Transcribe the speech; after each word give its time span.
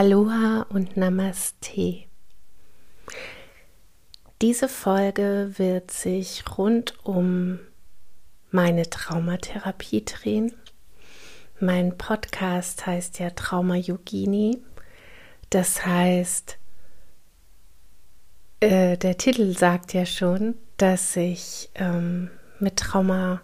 Aloha 0.00 0.64
und 0.70 0.96
Namaste. 0.96 2.04
Diese 4.40 4.66
Folge 4.66 5.52
wird 5.58 5.90
sich 5.90 6.42
rund 6.56 6.94
um 7.04 7.58
meine 8.50 8.88
Traumatherapie 8.88 10.02
drehen. 10.06 10.54
Mein 11.60 11.98
Podcast 11.98 12.86
heißt 12.86 13.18
ja 13.18 13.28
Trauma 13.28 13.74
Yogini. 13.74 14.62
Das 15.50 15.84
heißt, 15.84 16.56
äh, 18.60 18.96
der 18.96 19.18
Titel 19.18 19.54
sagt 19.54 19.92
ja 19.92 20.06
schon, 20.06 20.54
dass 20.78 21.14
ich 21.14 21.68
ähm, 21.74 22.30
mit 22.58 22.76
Trauma 22.76 23.42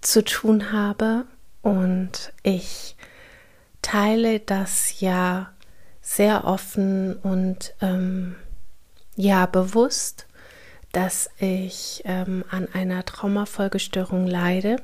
zu 0.00 0.22
tun 0.22 0.70
habe 0.70 1.24
und 1.60 2.32
ich 2.44 2.94
teile 3.82 4.38
das 4.38 5.00
ja 5.00 5.51
sehr 6.02 6.44
offen 6.44 7.14
und 7.14 7.74
ähm, 7.80 8.36
ja 9.16 9.46
bewusst, 9.46 10.26
dass 10.90 11.30
ich 11.38 12.02
ähm, 12.04 12.44
an 12.50 12.68
einer 12.72 13.04
Traumafolgestörung 13.04 14.26
leide. 14.26 14.76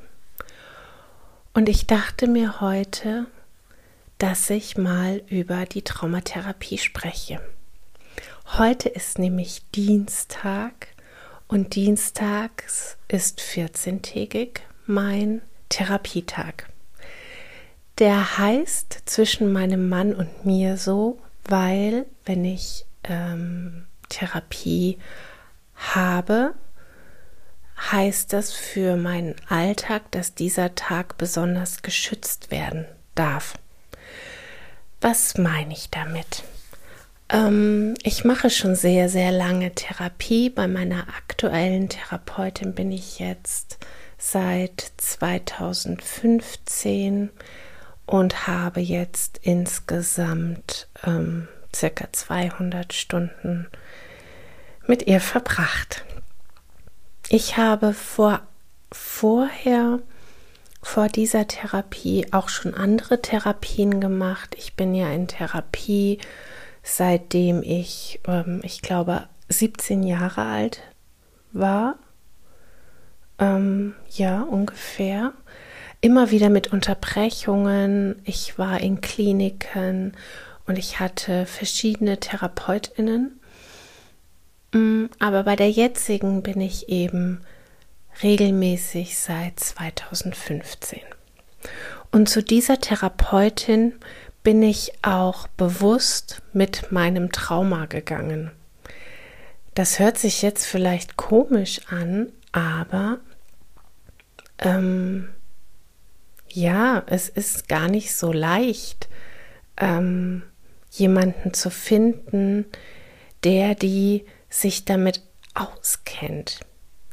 Und 1.52 1.68
ich 1.68 1.86
dachte 1.86 2.28
mir 2.28 2.60
heute, 2.60 3.26
dass 4.18 4.48
ich 4.48 4.78
mal 4.78 5.22
über 5.28 5.66
die 5.66 5.82
Traumatherapie 5.82 6.78
spreche. 6.78 7.40
Heute 8.56 8.88
ist 8.88 9.18
nämlich 9.18 9.62
Dienstag 9.74 10.88
und 11.48 11.74
Dienstags 11.74 12.96
ist 13.08 13.40
14-tägig 13.40 14.60
mein 14.86 15.42
Therapietag. 15.68 16.68
Der 17.98 18.38
heißt 18.38 19.02
zwischen 19.06 19.52
meinem 19.52 19.88
Mann 19.88 20.14
und 20.14 20.46
mir 20.46 20.76
so, 20.76 21.18
weil 21.44 22.06
wenn 22.24 22.44
ich 22.44 22.86
ähm, 23.02 23.86
Therapie 24.08 24.98
habe, 25.74 26.54
heißt 27.90 28.32
das 28.32 28.52
für 28.52 28.96
meinen 28.96 29.34
Alltag, 29.48 30.12
dass 30.12 30.34
dieser 30.34 30.76
Tag 30.76 31.18
besonders 31.18 31.82
geschützt 31.82 32.52
werden 32.52 32.86
darf. 33.16 33.54
Was 35.00 35.38
meine 35.38 35.72
ich 35.72 35.90
damit? 35.90 36.44
Ähm, 37.28 37.94
ich 38.04 38.24
mache 38.24 38.50
schon 38.50 38.76
sehr, 38.76 39.08
sehr 39.08 39.32
lange 39.32 39.74
Therapie. 39.74 40.50
Bei 40.50 40.68
meiner 40.68 41.08
aktuellen 41.16 41.88
Therapeutin 41.88 42.74
bin 42.74 42.92
ich 42.92 43.18
jetzt 43.18 43.78
seit 44.18 44.92
2015 44.98 47.30
und 48.08 48.46
habe 48.46 48.80
jetzt 48.80 49.38
insgesamt 49.42 50.88
ähm, 51.04 51.46
circa 51.76 52.10
200 52.10 52.94
Stunden 52.94 53.68
mit 54.86 55.06
ihr 55.06 55.20
verbracht. 55.20 56.06
Ich 57.28 57.58
habe 57.58 57.92
vor, 57.92 58.40
vorher, 58.90 59.98
vor 60.80 61.08
dieser 61.08 61.46
Therapie 61.48 62.26
auch 62.32 62.48
schon 62.48 62.72
andere 62.72 63.20
Therapien 63.20 64.00
gemacht. 64.00 64.56
Ich 64.56 64.72
bin 64.72 64.94
ja 64.94 65.10
in 65.10 65.28
Therapie, 65.28 66.18
seitdem 66.82 67.62
ich, 67.62 68.20
ähm, 68.26 68.62
ich 68.64 68.80
glaube, 68.80 69.28
17 69.50 70.02
Jahre 70.02 70.46
alt 70.46 70.80
war. 71.52 71.96
Ähm, 73.38 73.94
ja, 74.08 74.40
ungefähr 74.40 75.34
immer 76.00 76.30
wieder 76.30 76.48
mit 76.48 76.72
Unterbrechungen. 76.72 78.20
Ich 78.24 78.58
war 78.58 78.80
in 78.80 79.00
Kliniken 79.00 80.12
und 80.66 80.78
ich 80.78 81.00
hatte 81.00 81.46
verschiedene 81.46 82.18
Therapeutinnen. 82.20 83.40
Mm, 84.72 85.06
aber 85.18 85.44
bei 85.44 85.56
der 85.56 85.70
jetzigen 85.70 86.42
bin 86.42 86.60
ich 86.60 86.88
eben 86.88 87.40
regelmäßig 88.22 89.18
seit 89.18 89.58
2015. 89.58 91.00
Und 92.12 92.28
zu 92.28 92.42
dieser 92.42 92.80
Therapeutin 92.80 93.94
bin 94.42 94.62
ich 94.62 94.92
auch 95.02 95.46
bewusst 95.48 96.42
mit 96.52 96.90
meinem 96.92 97.32
Trauma 97.32 97.86
gegangen. 97.86 98.50
Das 99.74 99.98
hört 99.98 100.18
sich 100.18 100.42
jetzt 100.42 100.66
vielleicht 100.66 101.16
komisch 101.16 101.80
an, 101.88 102.32
aber 102.52 103.18
ähm, 104.58 105.28
ja, 106.58 107.04
es 107.06 107.28
ist 107.28 107.68
gar 107.68 107.88
nicht 107.88 108.14
so 108.14 108.32
leicht, 108.32 109.08
ähm, 109.76 110.42
jemanden 110.90 111.54
zu 111.54 111.70
finden, 111.70 112.66
der 113.44 113.74
die 113.74 114.24
sich 114.48 114.84
damit 114.84 115.22
auskennt. 115.54 116.60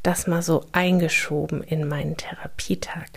Das 0.01 0.27
mal 0.27 0.41
so 0.41 0.65
eingeschoben 0.71 1.61
in 1.63 1.87
meinen 1.87 2.17
Therapietag. 2.17 3.07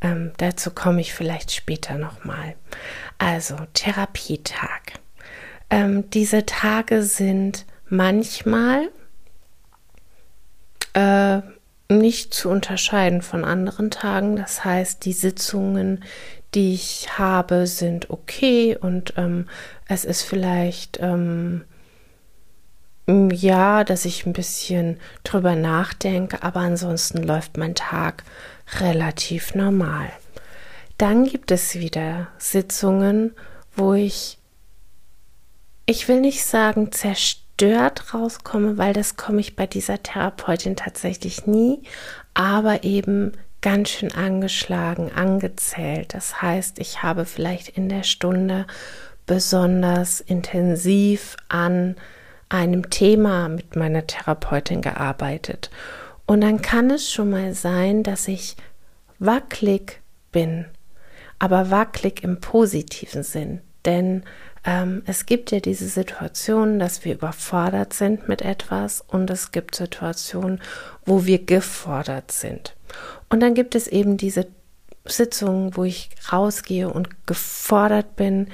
Ähm, 0.00 0.32
dazu 0.36 0.70
komme 0.70 1.00
ich 1.00 1.14
vielleicht 1.14 1.52
später 1.52 1.96
nochmal. 1.96 2.54
Also 3.18 3.56
Therapietag. 3.72 5.00
Ähm, 5.70 6.08
diese 6.10 6.44
Tage 6.44 7.02
sind 7.02 7.64
manchmal 7.88 8.90
äh, 10.92 11.40
nicht 11.88 12.34
zu 12.34 12.48
unterscheiden 12.48 13.22
von 13.22 13.44
anderen 13.44 13.90
Tagen. 13.90 14.36
Das 14.36 14.64
heißt, 14.64 15.04
die 15.04 15.12
Sitzungen, 15.12 16.04
die 16.54 16.74
ich 16.74 17.18
habe, 17.18 17.66
sind 17.66 18.10
okay 18.10 18.76
und 18.80 19.14
ähm, 19.16 19.48
es 19.88 20.04
ist 20.04 20.22
vielleicht 20.22 20.98
ähm, 21.00 21.62
ja, 23.08 23.84
dass 23.84 24.04
ich 24.04 24.26
ein 24.26 24.32
bisschen 24.32 24.98
drüber 25.22 25.54
nachdenke, 25.54 26.42
aber 26.42 26.60
ansonsten 26.60 27.22
läuft 27.22 27.56
mein 27.56 27.76
Tag 27.76 28.24
relativ 28.80 29.54
normal. 29.54 30.10
Dann 30.98 31.24
gibt 31.24 31.52
es 31.52 31.76
wieder 31.76 32.28
Sitzungen, 32.38 33.34
wo 33.76 33.94
ich, 33.94 34.38
ich 35.84 36.08
will 36.08 36.20
nicht 36.20 36.44
sagen 36.44 36.90
zerstört, 36.90 37.45
gestört 37.56 38.12
rauskomme, 38.12 38.76
weil 38.76 38.92
das 38.92 39.16
komme 39.16 39.40
ich 39.40 39.56
bei 39.56 39.66
dieser 39.66 40.02
Therapeutin 40.02 40.76
tatsächlich 40.76 41.46
nie, 41.46 41.82
aber 42.34 42.84
eben 42.84 43.32
ganz 43.62 43.88
schön 43.90 44.12
angeschlagen, 44.12 45.10
angezählt. 45.12 46.12
Das 46.12 46.42
heißt, 46.42 46.78
ich 46.78 47.02
habe 47.02 47.24
vielleicht 47.24 47.68
in 47.68 47.88
der 47.88 48.02
Stunde 48.02 48.66
besonders 49.24 50.20
intensiv 50.20 51.36
an 51.48 51.96
einem 52.48 52.90
Thema 52.90 53.48
mit 53.48 53.74
meiner 53.74 54.06
Therapeutin 54.06 54.82
gearbeitet. 54.82 55.70
Und 56.26 56.42
dann 56.42 56.60
kann 56.60 56.90
es 56.90 57.10
schon 57.10 57.30
mal 57.30 57.54
sein, 57.54 58.02
dass 58.02 58.28
ich 58.28 58.56
wackelig 59.18 60.00
bin, 60.30 60.66
aber 61.38 61.70
wackelig 61.70 62.22
im 62.22 62.38
positiven 62.40 63.22
Sinn. 63.22 63.62
Denn 63.86 64.24
ähm, 64.66 65.02
es 65.06 65.26
gibt 65.26 65.52
ja 65.52 65.60
diese 65.60 65.88
Situation, 65.88 66.78
dass 66.80 67.04
wir 67.04 67.14
überfordert 67.14 67.92
sind 67.92 68.28
mit 68.28 68.42
etwas 68.42 69.00
und 69.00 69.30
es 69.30 69.52
gibt 69.52 69.76
Situationen, 69.76 70.60
wo 71.04 71.24
wir 71.24 71.44
gefordert 71.44 72.32
sind. 72.32 72.74
Und 73.28 73.40
dann 73.40 73.54
gibt 73.54 73.76
es 73.76 73.86
eben 73.86 74.16
diese 74.16 74.48
Sitzungen, 75.04 75.76
wo 75.76 75.84
ich 75.84 76.10
rausgehe 76.32 76.90
und 76.90 77.26
gefordert 77.26 78.16
bin, 78.16 78.48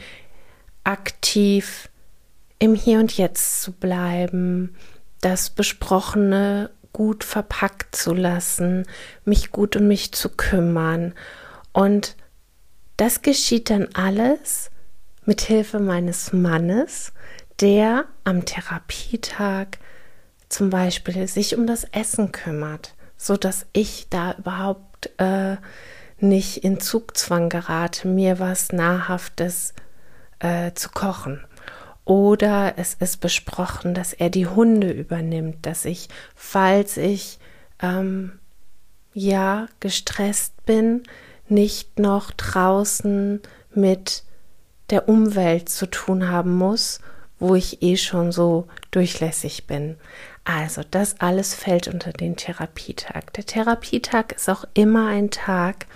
aktiv 0.85 1.89
im 2.59 2.75
Hier 2.75 3.01
und 3.01 3.17
Jetzt 3.17 3.63
zu 3.63 3.73
bleiben, 3.73 4.77
das 5.23 5.49
Besprochene 5.49 6.71
gut 6.93 7.25
verpackt 7.25 7.97
zu 7.97 8.13
lassen, 8.13 8.87
mich 9.25 9.51
gut 9.51 9.77
um 9.77 9.89
mich 9.89 10.13
zu 10.13 10.29
kümmern. 10.29 11.15
Und 11.73 12.17
das 12.99 13.23
geschieht 13.23 13.71
dann 13.71 13.89
alles 13.95 14.72
mit 15.25 15.41
Hilfe 15.43 15.79
meines 15.79 16.33
Mannes, 16.33 17.13
der 17.61 18.07
am 18.25 18.45
Therapietag 18.45 19.79
zum 20.49 20.71
Beispiel 20.71 21.27
sich 21.29 21.57
um 21.57 21.67
das 21.67 21.85
Essen 21.93 22.33
kümmert, 22.33 22.95
so 23.17 23.37
dass 23.37 23.67
ich 23.73 24.09
da 24.11 24.35
überhaupt 24.35 25.11
äh, 25.19 25.57
nicht 26.19 26.59
in 26.59 26.81
Zugzwang 26.81 27.49
gerate, 27.49 28.09
mir 28.09 28.39
was 28.39 28.73
Nahrhaftes 28.73 29.75
äh, 30.41 30.73
zu 30.75 30.91
kochen. 30.91 31.45
Oder 32.05 32.75
es 32.79 32.95
ist 32.95 33.21
besprochen, 33.21 33.95
dass 33.95 34.13
er 34.13 34.29
die 34.29 34.47
Hunde 34.47 34.91
übernimmt, 34.91 35.65
dass 35.65 35.85
ich, 35.85 36.09
falls 36.35 36.97
ich 36.97 37.39
ähm, 37.81 38.39
ja 39.15 39.69
gestresst 39.81 40.65
bin, 40.67 41.05
nicht 41.49 41.99
noch 41.99 42.33
draußen 42.33 43.41
mit 43.75 44.25
der 44.91 45.09
Umwelt 45.09 45.69
zu 45.69 45.87
tun 45.87 46.29
haben 46.29 46.57
muss, 46.57 47.01
wo 47.39 47.55
ich 47.55 47.83
eh 47.83 47.97
schon 47.97 48.31
so 48.33 48.69
durchlässig 48.91 49.67
bin. 49.67 49.97
Also 50.45 50.83
das 50.91 51.21
alles 51.21 51.55
fällt 51.55 51.89
unter 51.89 52.13
den 52.13 52.37
Therapietag. 52.37 53.33
Der 53.35 53.47
Therapietag 53.47 54.33
ist 54.37 54.49
auch 54.49 54.65
immer 54.75 55.09
ein 55.09 55.31
Tag, 55.31 55.87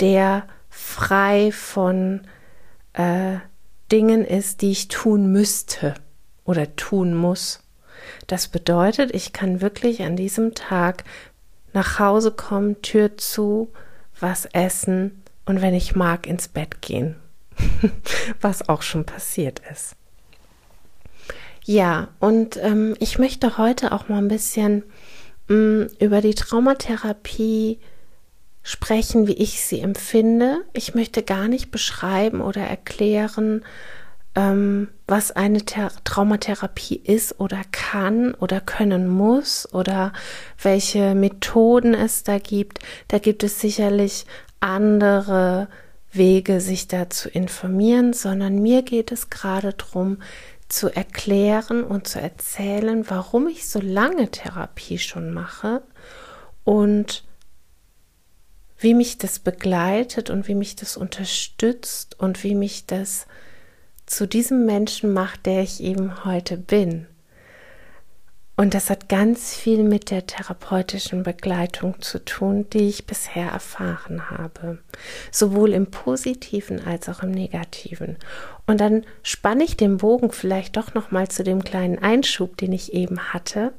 der 0.00 0.44
frei 0.68 1.52
von 1.52 2.22
äh, 2.92 3.36
Dingen 3.90 4.24
ist, 4.24 4.62
die 4.62 4.70
ich 4.70 4.88
tun 4.88 5.32
müsste 5.32 5.94
oder 6.44 6.76
tun 6.76 7.14
muss. 7.14 7.62
Das 8.26 8.48
bedeutet, 8.48 9.14
ich 9.14 9.32
kann 9.32 9.60
wirklich 9.60 10.02
an 10.02 10.16
diesem 10.16 10.54
Tag 10.54 11.04
nach 11.72 11.98
Hause 11.98 12.32
kommen, 12.32 12.82
Tür 12.82 13.16
zu, 13.16 13.72
was 14.18 14.46
essen 14.46 15.22
und 15.46 15.60
wenn 15.60 15.74
ich 15.74 15.94
mag, 15.94 16.26
ins 16.26 16.48
Bett 16.48 16.82
gehen. 16.82 17.16
was 18.40 18.68
auch 18.68 18.82
schon 18.82 19.04
passiert 19.04 19.60
ist. 19.70 19.96
Ja, 21.64 22.08
und 22.18 22.56
ähm, 22.56 22.96
ich 23.00 23.18
möchte 23.18 23.58
heute 23.58 23.92
auch 23.92 24.08
mal 24.08 24.18
ein 24.18 24.28
bisschen 24.28 24.82
mh, 25.48 25.56
mm, 25.56 25.88
über 26.00 26.20
die 26.20 26.34
Traumatherapie 26.34 27.78
sprechen, 28.62 29.26
wie 29.26 29.34
ich 29.34 29.62
sie 29.62 29.80
empfinde. 29.80 30.64
Ich 30.72 30.94
möchte 30.94 31.22
gar 31.22 31.48
nicht 31.48 31.70
beschreiben 31.70 32.40
oder 32.40 32.62
erklären, 32.62 33.62
ähm, 34.34 34.88
was 35.06 35.32
eine 35.32 35.62
Thera 35.62 35.90
Traumatherapie 36.04 36.96
ist 36.96 37.40
oder 37.40 37.62
kann 37.72 38.34
oder 38.34 38.60
können 38.60 39.08
muss 39.08 39.72
oder 39.72 40.12
welche 40.62 41.14
Methoden 41.14 41.94
es 41.94 42.22
da 42.22 42.38
gibt. 42.38 42.80
Da 43.08 43.18
gibt 43.18 43.42
es 43.42 43.60
sicherlich 43.60 44.26
andere 44.60 45.68
Wege, 46.12 46.60
sich 46.60 46.88
da 46.88 47.08
zu 47.10 47.28
informieren, 47.28 48.12
sondern 48.12 48.60
mir 48.60 48.82
geht 48.82 49.12
es 49.12 49.30
gerade 49.30 49.72
darum, 49.72 50.18
zu 50.68 50.88
erklären 50.88 51.82
und 51.82 52.06
zu 52.06 52.20
erzählen, 52.20 53.08
warum 53.08 53.48
ich 53.48 53.68
so 53.68 53.80
lange 53.80 54.30
Therapie 54.30 54.98
schon 54.98 55.32
mache 55.32 55.82
und 56.64 57.24
wie 58.78 58.94
mich 58.94 59.18
das 59.18 59.38
begleitet 59.40 60.30
und 60.30 60.48
wie 60.48 60.54
mich 60.54 60.76
das 60.76 60.96
unterstützt 60.96 62.18
und 62.18 62.42
wie 62.44 62.54
mich 62.54 62.86
das 62.86 63.26
zu 64.06 64.26
diesem 64.26 64.64
Menschen 64.64 65.12
macht, 65.12 65.46
der 65.46 65.62
ich 65.62 65.82
eben 65.82 66.24
heute 66.24 66.56
bin. 66.56 67.06
Und 68.60 68.74
das 68.74 68.90
hat 68.90 69.08
ganz 69.08 69.54
viel 69.56 69.82
mit 69.82 70.10
der 70.10 70.26
therapeutischen 70.26 71.22
Begleitung 71.22 72.02
zu 72.02 72.22
tun, 72.22 72.68
die 72.68 72.90
ich 72.90 73.06
bisher 73.06 73.46
erfahren 73.48 74.28
habe. 74.28 74.76
Sowohl 75.30 75.72
im 75.72 75.86
positiven 75.86 76.86
als 76.86 77.08
auch 77.08 77.22
im 77.22 77.30
negativen. 77.30 78.18
Und 78.66 78.78
dann 78.82 79.06
spanne 79.22 79.64
ich 79.64 79.78
den 79.78 79.96
Bogen 79.96 80.30
vielleicht 80.30 80.76
doch 80.76 80.92
nochmal 80.92 81.28
zu 81.28 81.42
dem 81.42 81.64
kleinen 81.64 82.00
Einschub, 82.00 82.58
den 82.58 82.72
ich 82.72 82.92
eben 82.92 83.32
hatte, 83.32 83.72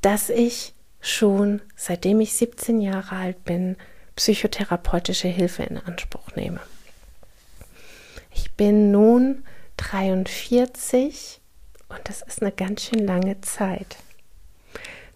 dass 0.00 0.30
ich 0.30 0.74
schon 1.00 1.60
seitdem 1.74 2.20
ich 2.20 2.34
17 2.34 2.80
Jahre 2.80 3.16
alt 3.16 3.42
bin, 3.42 3.74
psychotherapeutische 4.14 5.26
Hilfe 5.26 5.64
in 5.64 5.76
Anspruch 5.76 6.36
nehme. 6.36 6.60
Ich 8.32 8.52
bin 8.52 8.92
nun 8.92 9.42
43 9.78 11.40
und 11.88 11.98
das 12.04 12.22
ist 12.22 12.42
eine 12.42 12.52
ganz 12.52 12.84
schön 12.84 13.04
lange 13.04 13.40
Zeit. 13.40 13.96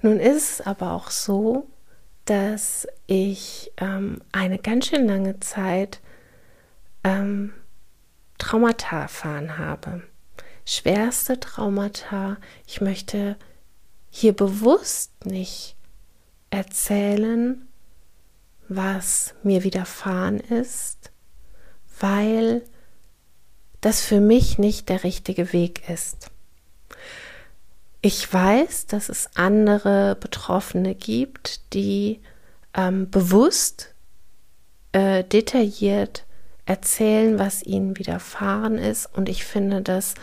Nun 0.04 0.20
ist 0.20 0.60
es 0.60 0.60
aber 0.60 0.92
auch 0.92 1.10
so, 1.10 1.66
dass 2.26 2.86
ich 3.06 3.72
ähm, 3.78 4.20
eine 4.32 4.58
ganz 4.58 4.88
schön 4.88 5.06
lange 5.06 5.40
Zeit 5.40 6.02
ähm, 7.04 7.54
Traumata 8.36 9.00
erfahren 9.00 9.56
habe. 9.56 10.02
Schwerste 10.66 11.40
Traumata. 11.40 12.36
Ich 12.66 12.82
möchte 12.82 13.36
hier 14.10 14.34
bewusst 14.34 15.24
nicht 15.24 15.74
erzählen, 16.50 17.66
was 18.68 19.34
mir 19.42 19.64
widerfahren 19.64 20.38
ist, 20.38 21.12
weil 21.98 22.60
das 23.80 24.02
für 24.02 24.20
mich 24.20 24.58
nicht 24.58 24.90
der 24.90 25.02
richtige 25.02 25.54
Weg 25.54 25.88
ist. 25.88 26.30
Ich 28.06 28.30
weiß, 28.30 28.84
dass 28.84 29.08
es 29.08 29.30
andere 29.34 30.14
Betroffene 30.20 30.94
gibt, 30.94 31.72
die 31.72 32.20
ähm, 32.74 33.08
bewusst, 33.08 33.94
äh, 34.92 35.24
detailliert 35.24 36.26
erzählen, 36.66 37.38
was 37.38 37.62
ihnen 37.62 37.96
widerfahren 37.96 38.76
ist. 38.76 39.06
Und 39.06 39.30
ich 39.30 39.46
finde 39.46 39.80
das 39.80 40.16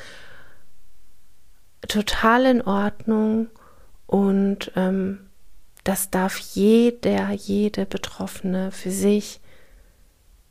total 1.87 2.45
in 2.45 2.61
Ordnung 2.61 3.49
und 4.05 4.71
ähm, 4.75 5.31
das 5.83 6.11
darf 6.11 6.37
jeder, 6.37 7.31
jede 7.31 7.87
Betroffene 7.87 8.71
für 8.71 8.91
sich 8.91 9.41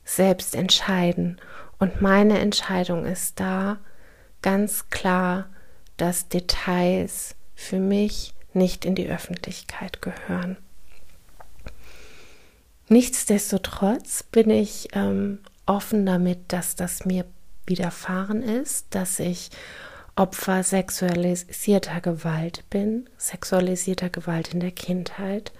selbst 0.03 0.53
entscheiden. 0.53 1.39
Und 1.79 2.01
meine 2.01 2.39
Entscheidung 2.39 3.05
ist 3.05 3.39
da 3.39 3.77
ganz 4.41 4.89
klar, 4.89 5.47
dass 6.01 6.27
Details 6.27 7.35
für 7.53 7.77
mich 7.77 8.33
nicht 8.53 8.85
in 8.85 8.95
die 8.95 9.07
Öffentlichkeit 9.07 10.01
gehören. 10.01 10.57
Nichtsdestotrotz 12.87 14.23
bin 14.23 14.49
ich 14.49 14.89
ähm, 14.93 15.37
offen 15.67 16.07
damit, 16.07 16.39
dass 16.53 16.75
das 16.75 17.05
mir 17.05 17.25
widerfahren 17.67 18.41
ist, 18.41 18.87
dass 18.89 19.19
ich 19.19 19.51
Opfer 20.15 20.63
sexualisierter 20.63 22.01
Gewalt 22.01 22.67
bin, 22.71 23.07
sexualisierter 23.17 24.09
Gewalt 24.09 24.55
in 24.55 24.59
der 24.59 24.71
Kindheit. 24.71 25.51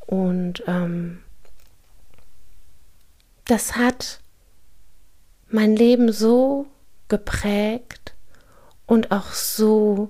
Und 0.00 0.64
ähm, 0.66 1.20
das 3.44 3.76
hat 3.76 4.20
mein 5.48 5.76
Leben 5.76 6.10
so 6.10 6.66
geprägt 7.06 8.14
und 8.90 9.12
auch 9.12 9.30
so 9.34 10.08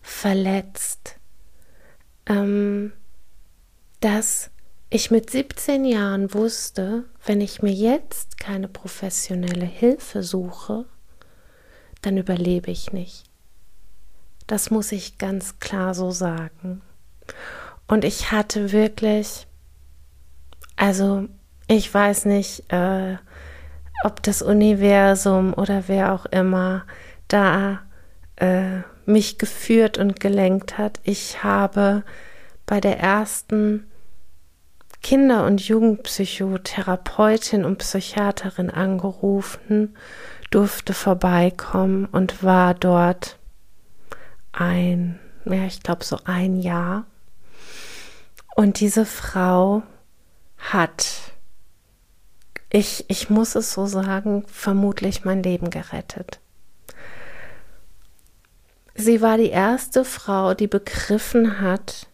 verletzt, 0.00 1.16
ähm, 2.26 2.92
dass 3.98 4.52
ich 4.90 5.10
mit 5.10 5.28
17 5.28 5.84
Jahren 5.84 6.32
wusste, 6.34 7.02
wenn 7.26 7.40
ich 7.40 7.62
mir 7.62 7.72
jetzt 7.72 8.38
keine 8.38 8.68
professionelle 8.68 9.66
Hilfe 9.66 10.22
suche, 10.22 10.84
dann 12.00 12.16
überlebe 12.16 12.70
ich 12.70 12.92
nicht. 12.92 13.24
Das 14.46 14.70
muss 14.70 14.92
ich 14.92 15.18
ganz 15.18 15.58
klar 15.58 15.94
so 15.94 16.12
sagen. 16.12 16.80
Und 17.88 18.04
ich 18.04 18.30
hatte 18.30 18.70
wirklich, 18.70 19.48
also 20.76 21.26
ich 21.66 21.92
weiß 21.92 22.26
nicht, 22.26 22.72
äh, 22.72 23.16
ob 24.04 24.22
das 24.22 24.42
Universum 24.42 25.54
oder 25.54 25.88
wer 25.88 26.12
auch 26.12 26.26
immer 26.26 26.84
da 27.28 27.80
äh, 28.36 28.82
mich 29.06 29.38
geführt 29.38 29.98
und 29.98 30.20
gelenkt 30.20 30.78
hat. 30.78 31.00
Ich 31.04 31.42
habe 31.42 32.04
bei 32.66 32.80
der 32.80 32.98
ersten 32.98 33.86
Kinder- 35.02 35.44
und 35.44 35.60
Jugendpsychotherapeutin 35.60 37.64
und 37.64 37.78
Psychiaterin 37.78 38.70
angerufen 38.70 39.96
durfte 40.50 40.94
vorbeikommen 40.94 42.06
und 42.06 42.42
war 42.42 42.74
dort 42.74 43.38
ein, 44.52 45.18
ja, 45.44 45.66
ich 45.66 45.82
glaube 45.82 46.04
so 46.04 46.18
ein 46.24 46.56
Jahr. 46.56 47.06
Und 48.54 48.80
diese 48.80 49.04
Frau 49.04 49.82
hat, 50.56 51.32
ich, 52.70 53.04
ich 53.08 53.30
muss 53.30 53.56
es 53.56 53.72
so 53.72 53.86
sagen, 53.86 54.44
vermutlich 54.46 55.24
mein 55.24 55.42
Leben 55.42 55.70
gerettet. 55.70 56.40
Sie 58.94 59.20
war 59.20 59.36
die 59.38 59.50
erste 59.50 60.04
Frau, 60.04 60.54
die 60.54 60.68
begriffen 60.68 61.60
hat, 61.60 62.06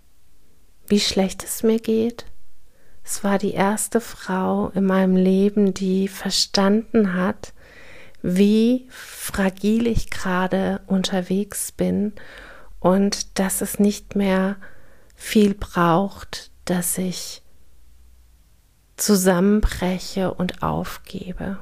wie 0.87 1.01
schlecht 1.01 1.45
es 1.45 1.63
mir 1.63 1.79
geht. 1.79 2.25
Es 3.05 3.23
war 3.23 3.39
die 3.39 3.53
erste 3.53 4.01
Frau 4.01 4.71
in 4.71 4.85
meinem 4.85 5.17
Leben, 5.17 5.75
die 5.75 6.09
verstanden 6.09 7.15
hat, 7.15 7.53
wie 8.23 8.87
fragil 8.91 9.87
ich 9.87 10.11
gerade 10.11 10.81
unterwegs 10.87 11.73
bin 11.73 12.13
und 12.79 13.39
dass 13.39 13.61
es 13.61 13.79
nicht 13.79 14.17
mehr 14.17 14.57
viel 15.15 15.55
braucht, 15.55 16.51
dass 16.65 16.99
ich 16.99 17.43
zusammenbreche 18.97 20.33
und 20.33 20.63
aufgebe. 20.63 21.59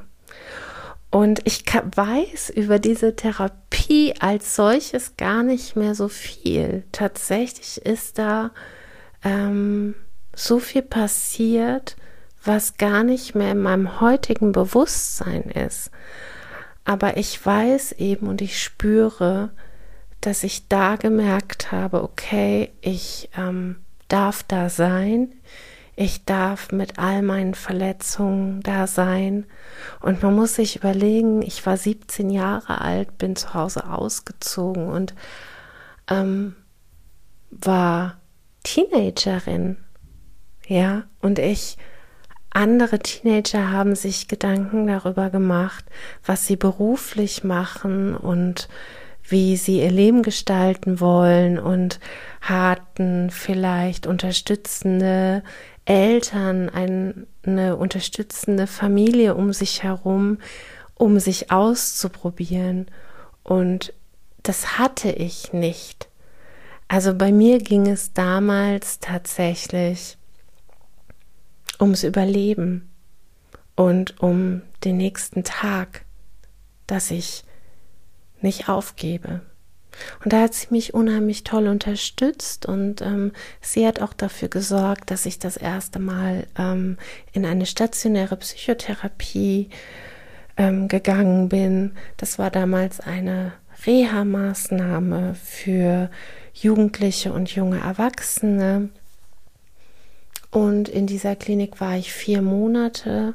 Und 1.10 1.40
ich 1.44 1.64
weiß 1.66 2.50
über 2.50 2.78
diese 2.78 3.16
Therapie 3.16 4.14
als 4.20 4.54
solches 4.54 5.16
gar 5.16 5.42
nicht 5.42 5.74
mehr 5.74 5.94
so 5.94 6.08
viel. 6.08 6.84
Tatsächlich 6.92 7.84
ist 7.84 8.18
da 8.18 8.50
ähm, 9.24 9.94
so 10.34 10.58
viel 10.58 10.82
passiert, 10.82 11.96
was 12.44 12.76
gar 12.76 13.04
nicht 13.04 13.34
mehr 13.34 13.52
in 13.52 13.60
meinem 13.60 14.00
heutigen 14.00 14.52
Bewusstsein 14.52 15.44
ist. 15.44 15.90
Aber 16.84 17.16
ich 17.16 17.44
weiß 17.44 17.92
eben 17.92 18.28
und 18.28 18.40
ich 18.40 18.62
spüre, 18.62 19.50
dass 20.20 20.42
ich 20.42 20.68
da 20.68 20.96
gemerkt 20.96 21.72
habe, 21.72 22.02
okay, 22.02 22.70
ich 22.80 23.30
ähm, 23.36 23.76
darf 24.08 24.42
da 24.42 24.68
sein, 24.68 25.32
Ich 26.00 26.24
darf 26.24 26.70
mit 26.70 27.00
all 27.00 27.22
meinen 27.22 27.54
Verletzungen 27.54 28.60
da 28.60 28.86
sein. 28.86 29.46
Und 29.98 30.22
man 30.22 30.32
muss 30.32 30.54
sich 30.54 30.76
überlegen, 30.76 31.42
ich 31.42 31.66
war 31.66 31.76
17 31.76 32.30
Jahre 32.30 32.80
alt, 32.80 33.18
bin 33.18 33.34
zu 33.34 33.52
Hause 33.52 33.90
ausgezogen 33.90 34.86
und 34.86 35.16
ähm, 36.08 36.54
war 37.50 38.20
Teenagerin. 38.62 39.78
Ja, 40.68 41.02
und 41.20 41.40
ich, 41.40 41.78
andere 42.50 43.00
Teenager 43.00 43.72
haben 43.72 43.96
sich 43.96 44.28
Gedanken 44.28 44.86
darüber 44.86 45.30
gemacht, 45.30 45.84
was 46.24 46.46
sie 46.46 46.54
beruflich 46.54 47.42
machen 47.42 48.16
und 48.16 48.68
wie 49.24 49.56
sie 49.56 49.80
ihr 49.80 49.90
Leben 49.90 50.22
gestalten 50.22 51.00
wollen 51.00 51.58
und 51.58 51.98
hatten 52.40 53.30
vielleicht 53.30 54.06
unterstützende 54.06 55.42
Eltern, 55.88 56.68
ein, 56.68 57.26
eine 57.45 57.76
unterstützende 57.76 58.66
Familie 58.66 59.35
um 59.35 59.54
sich 59.54 59.83
herum, 59.83 60.38
um 60.95 61.18
sich 61.18 61.50
auszuprobieren. 61.50 62.87
Und 63.42 63.95
das 64.42 64.78
hatte 64.78 65.11
ich 65.11 65.54
nicht. 65.54 66.09
Also 66.88 67.14
bei 67.14 67.33
mir 67.33 67.59
ging 67.59 67.87
es 67.87 68.12
damals 68.12 68.99
tatsächlich 68.99 70.18
ums 71.80 72.02
Überleben 72.02 72.90
und 73.75 74.21
um 74.21 74.62
den 74.85 74.99
nächsten 74.99 75.42
Tag, 75.42 76.04
dass 76.87 77.11
ich 77.11 77.45
nicht 78.40 78.68
aufgebe. 78.68 79.40
Und 80.24 80.32
da 80.32 80.42
hat 80.42 80.54
sie 80.54 80.68
mich 80.70 80.94
unheimlich 80.94 81.44
toll 81.44 81.68
unterstützt 81.68 82.66
und 82.66 83.02
ähm, 83.02 83.32
sie 83.60 83.86
hat 83.86 84.00
auch 84.00 84.12
dafür 84.12 84.48
gesorgt, 84.48 85.10
dass 85.10 85.26
ich 85.26 85.38
das 85.38 85.56
erste 85.56 85.98
Mal 85.98 86.46
ähm, 86.58 86.98
in 87.32 87.44
eine 87.44 87.66
stationäre 87.66 88.36
Psychotherapie 88.36 89.70
ähm, 90.56 90.88
gegangen 90.88 91.48
bin. 91.48 91.92
Das 92.16 92.38
war 92.38 92.50
damals 92.50 93.00
eine 93.00 93.52
Reha-Maßnahme 93.86 95.34
für 95.34 96.10
Jugendliche 96.52 97.32
und 97.32 97.54
junge 97.54 97.78
Erwachsene. 97.78 98.90
Und 100.50 100.88
in 100.88 101.06
dieser 101.06 101.36
Klinik 101.36 101.80
war 101.80 101.96
ich 101.96 102.12
vier 102.12 102.42
Monate. 102.42 103.34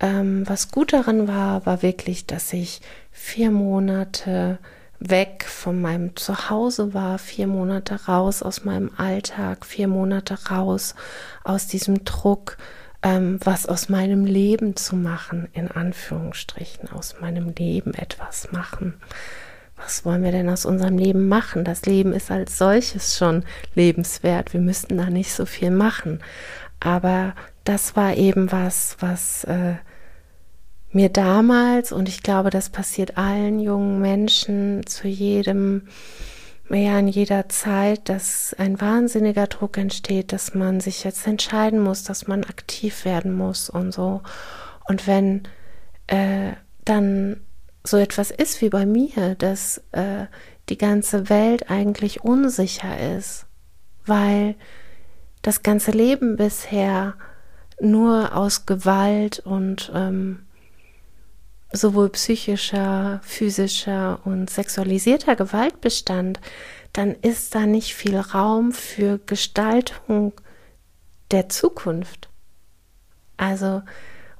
Ähm, 0.00 0.42
was 0.46 0.70
gut 0.70 0.92
daran 0.92 1.28
war, 1.28 1.64
war 1.64 1.82
wirklich, 1.82 2.26
dass 2.26 2.52
ich 2.52 2.80
vier 3.10 3.50
Monate 3.50 4.58
weg 5.08 5.44
von 5.48 5.80
meinem 5.80 6.16
Zuhause 6.16 6.94
war, 6.94 7.18
vier 7.18 7.46
Monate 7.46 8.06
raus 8.06 8.42
aus 8.42 8.64
meinem 8.64 8.90
Alltag, 8.96 9.66
vier 9.66 9.88
Monate 9.88 10.38
raus 10.50 10.94
aus 11.44 11.66
diesem 11.66 12.04
Druck, 12.04 12.56
ähm, 13.02 13.38
was 13.42 13.66
aus 13.66 13.88
meinem 13.88 14.24
Leben 14.24 14.76
zu 14.76 14.96
machen, 14.96 15.48
in 15.52 15.70
Anführungsstrichen, 15.70 16.90
aus 16.90 17.16
meinem 17.20 17.52
Leben 17.56 17.94
etwas 17.94 18.52
machen. 18.52 18.94
Was 19.76 20.04
wollen 20.04 20.22
wir 20.22 20.30
denn 20.30 20.48
aus 20.48 20.64
unserem 20.64 20.96
Leben 20.96 21.28
machen? 21.28 21.64
Das 21.64 21.82
Leben 21.86 22.12
ist 22.12 22.30
als 22.30 22.56
solches 22.56 23.16
schon 23.16 23.44
lebenswert. 23.74 24.52
Wir 24.52 24.60
müssten 24.60 24.96
da 24.96 25.06
nicht 25.10 25.32
so 25.32 25.44
viel 25.44 25.72
machen. 25.72 26.20
Aber 26.78 27.34
das 27.64 27.96
war 27.96 28.14
eben 28.14 28.52
was, 28.52 28.96
was 29.00 29.44
äh, 29.44 29.74
mir 30.94 31.08
damals, 31.08 31.92
und 31.92 32.08
ich 32.08 32.22
glaube, 32.22 32.50
das 32.50 32.68
passiert 32.68 33.16
allen 33.16 33.60
jungen 33.60 34.00
Menschen 34.00 34.86
zu 34.86 35.08
jedem, 35.08 35.88
ja, 36.68 36.98
in 36.98 37.08
jeder 37.08 37.48
Zeit, 37.48 38.08
dass 38.08 38.54
ein 38.58 38.80
wahnsinniger 38.80 39.46
Druck 39.46 39.76
entsteht, 39.76 40.32
dass 40.32 40.54
man 40.54 40.80
sich 40.80 41.04
jetzt 41.04 41.26
entscheiden 41.26 41.80
muss, 41.80 42.02
dass 42.04 42.26
man 42.28 42.44
aktiv 42.44 43.04
werden 43.04 43.34
muss 43.34 43.68
und 43.68 43.92
so. 43.92 44.22
Und 44.88 45.06
wenn 45.06 45.42
äh, 46.06 46.52
dann 46.84 47.40
so 47.84 47.96
etwas 47.96 48.30
ist 48.30 48.62
wie 48.62 48.68
bei 48.68 48.86
mir, 48.86 49.34
dass 49.36 49.82
äh, 49.92 50.26
die 50.68 50.78
ganze 50.78 51.28
Welt 51.28 51.70
eigentlich 51.70 52.22
unsicher 52.22 53.16
ist, 53.16 53.46
weil 54.06 54.54
das 55.42 55.62
ganze 55.62 55.90
Leben 55.90 56.36
bisher 56.36 57.14
nur 57.80 58.36
aus 58.36 58.64
Gewalt 58.64 59.40
und 59.40 59.90
ähm, 59.94 60.46
sowohl 61.72 62.10
psychischer, 62.10 63.20
physischer 63.22 64.20
und 64.24 64.50
sexualisierter 64.50 65.36
Gewalt 65.36 65.80
bestand, 65.80 66.40
dann 66.92 67.14
ist 67.14 67.54
da 67.54 67.66
nicht 67.66 67.94
viel 67.94 68.18
Raum 68.18 68.72
für 68.72 69.18
Gestaltung 69.18 70.32
der 71.30 71.48
Zukunft. 71.48 72.28
Also, 73.36 73.82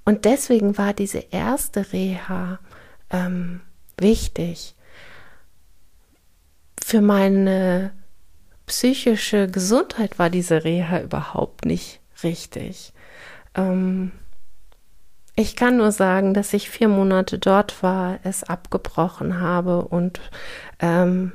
und 0.04 0.24
deswegen 0.24 0.76
war 0.76 0.92
diese 0.92 1.18
erste 1.30 1.92
Reha 1.92 2.58
ähm, 3.10 3.60
wichtig. 3.96 4.74
Für 6.80 7.00
meine 7.00 7.92
psychische 8.66 9.48
Gesundheit 9.48 10.18
war 10.18 10.28
diese 10.30 10.64
Reha 10.64 11.00
überhaupt 11.00 11.64
nicht 11.64 12.00
richtig. 12.22 12.92
Ähm, 13.54 14.12
ich 15.34 15.56
kann 15.56 15.78
nur 15.78 15.92
sagen, 15.92 16.34
dass 16.34 16.52
ich 16.52 16.68
vier 16.68 16.88
Monate 16.88 17.38
dort 17.38 17.82
war, 17.82 18.18
es 18.22 18.44
abgebrochen 18.44 19.40
habe 19.40 19.82
und 19.82 20.20
ähm, 20.78 21.32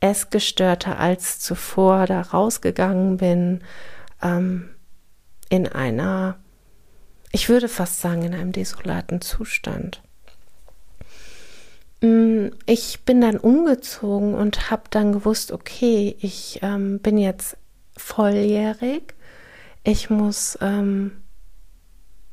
es 0.00 0.30
gestörter 0.30 0.98
als 0.98 1.38
zuvor 1.38 2.06
da 2.06 2.20
rausgegangen 2.20 3.18
bin, 3.18 3.62
ähm, 4.20 4.70
in 5.48 5.68
einer, 5.68 6.36
ich 7.30 7.48
würde 7.48 7.68
fast 7.68 8.00
sagen, 8.00 8.22
in 8.22 8.34
einem 8.34 8.50
desolaten 8.50 9.20
Zustand. 9.20 10.02
Mm, 12.00 12.48
ich 12.66 13.04
bin 13.04 13.20
dann 13.20 13.36
umgezogen 13.36 14.34
und 14.34 14.70
habe 14.72 14.82
dann 14.90 15.12
gewusst, 15.12 15.52
okay, 15.52 16.16
ich 16.20 16.58
ähm, 16.62 16.98
bin 16.98 17.16
jetzt 17.16 17.56
volljährig, 17.96 19.14
ich 19.84 20.10
muss 20.10 20.58
ähm, 20.60 21.21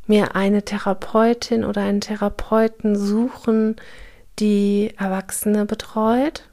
mir 0.09 0.35
eine 0.35 0.63
Therapeutin 0.63 1.63
oder 1.63 1.81
einen 1.81 2.01
Therapeuten 2.01 2.97
suchen, 2.97 3.75
die 4.39 4.93
Erwachsene 4.97 5.65
betreut 5.65 6.43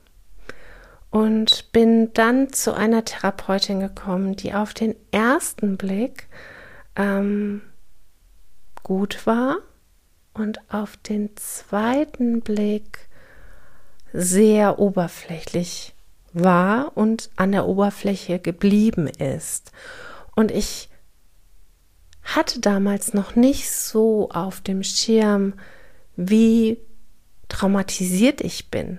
und 1.11 1.73
bin 1.73 2.13
dann 2.13 2.53
zu 2.53 2.75
einer 2.75 3.05
Therapeutin 3.05 3.81
gekommen, 3.81 4.37
die 4.37 4.53
auf 4.55 4.75
den 4.75 4.95
ersten 5.11 5.77
Blick 5.77 6.29
ähm, 6.97 7.63
gut 8.83 9.27
war 9.27 9.57
und 10.35 10.61
auf 10.71 10.97
den 10.99 11.37
zweiten 11.37 12.43
Blick 12.43 13.09
sehr 14.13 14.79
oberflächlich 14.79 15.95
war 16.35 16.93
und 16.95 17.31
an 17.37 17.53
der 17.53 17.67
Oberfläche 17.67 18.39
geblieben 18.39 19.09
ist. 19.09 19.73
Und 20.35 20.51
ich 20.51 20.91
hatte 22.27 22.61
damals 22.61 23.15
noch 23.15 23.37
nicht 23.37 23.71
so 23.71 24.29
auf 24.31 24.61
dem 24.61 24.83
Schirm, 24.83 25.55
wie 26.17 26.79
traumatisiert 27.49 28.41
ich 28.41 28.71
bin. 28.71 28.99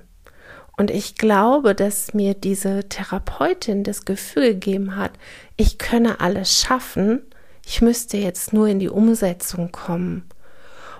Und 0.77 0.91
ich 0.91 1.15
glaube, 1.15 1.73
dass 1.75 2.13
mir 2.13 2.35
diese 2.35 2.87
Therapeutin 2.87 3.83
das 3.83 4.05
Gefühl 4.05 4.53
gegeben 4.53 4.95
hat, 4.95 5.11
ich 5.57 5.77
könne 5.79 6.19
alles 6.19 6.59
schaffen, 6.59 7.21
ich 7.65 7.81
müsste 7.81 8.17
jetzt 8.17 8.53
nur 8.53 8.67
in 8.67 8.79
die 8.79 8.89
Umsetzung 8.89 9.71
kommen. 9.71 10.23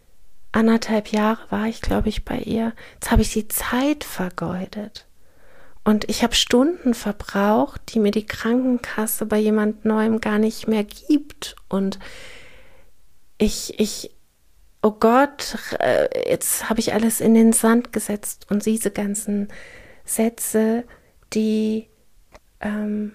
anderthalb 0.50 1.12
Jahre 1.12 1.48
war 1.50 1.66
ich, 1.66 1.80
glaube 1.82 2.08
ich, 2.08 2.24
bei 2.24 2.38
ihr. 2.38 2.72
Jetzt 2.94 3.12
habe 3.12 3.22
ich 3.22 3.32
die 3.32 3.46
Zeit 3.46 4.02
vergeudet. 4.02 5.06
Und 5.84 6.08
ich 6.10 6.24
habe 6.24 6.34
Stunden 6.34 6.92
verbraucht, 6.92 7.94
die 7.94 8.00
mir 8.00 8.10
die 8.10 8.26
Krankenkasse 8.26 9.24
bei 9.24 9.38
jemand 9.38 9.84
Neuem 9.84 10.20
gar 10.20 10.40
nicht 10.40 10.66
mehr 10.66 10.82
gibt. 10.82 11.54
Und 11.68 12.00
ich, 13.38 13.78
ich, 13.78 14.10
oh 14.88 14.96
Gott, 14.98 15.58
äh, 15.80 16.30
jetzt 16.30 16.70
habe 16.70 16.80
ich 16.80 16.94
alles 16.94 17.20
in 17.20 17.34
den 17.34 17.52
Sand 17.52 17.92
gesetzt 17.92 18.46
und 18.48 18.64
diese 18.64 18.90
ganzen 18.90 19.48
Sätze, 20.06 20.84
die 21.34 21.88
ähm, 22.60 23.12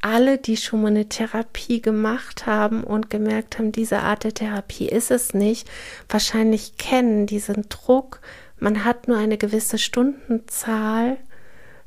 alle, 0.00 0.38
die 0.38 0.56
schon 0.56 0.82
mal 0.82 0.88
eine 0.88 1.08
Therapie 1.08 1.80
gemacht 1.80 2.46
haben 2.46 2.82
und 2.82 3.10
gemerkt 3.10 3.58
haben, 3.58 3.70
diese 3.70 4.00
Art 4.00 4.24
der 4.24 4.34
Therapie 4.34 4.88
ist 4.88 5.12
es 5.12 5.34
nicht, 5.34 5.70
wahrscheinlich 6.08 6.78
kennen 6.78 7.26
diesen 7.26 7.68
Druck. 7.68 8.20
Man 8.58 8.84
hat 8.84 9.06
nur 9.06 9.18
eine 9.18 9.38
gewisse 9.38 9.78
Stundenzahl. 9.78 11.18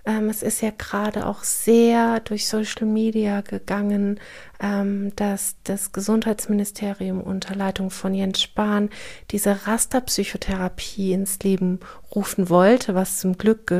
Ähm, 0.06 0.30
es 0.30 0.42
ist 0.42 0.62
ja 0.62 0.72
gerade 0.76 1.26
auch 1.26 1.44
sehr 1.44 2.20
durch 2.22 2.48
Social 2.48 2.88
Media 2.88 3.42
gegangen, 3.42 4.20
ähm, 4.60 5.16
dass 5.16 5.56
das 5.64 5.92
Gesundheitsministerium 5.92 7.22
unter 7.22 7.56
Leitung 7.56 7.92
von 7.92 8.14
Jens 8.14 8.42
Spahn 8.42 8.90
diese 9.32 9.68
Rasterpsychotherapie 9.68 11.14
ins 11.14 11.40
Leben 11.40 11.80
rufen 12.16 12.50
wollte, 12.50 12.96
was 12.96 13.20
zum 13.20 13.38
Glück 13.38 13.72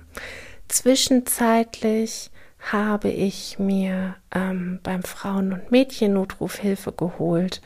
Zwischenzeitlich 0.69 2.31
habe 2.73 3.11
ich 3.11 3.59
mir 3.59 4.17
ähm, 4.35 4.81
beim 4.83 5.03
Frauen- 5.03 5.53
und 5.53 5.71
Mädchennotruf 5.71 6.57
Hilfe 6.57 6.93
geholt, 6.93 7.61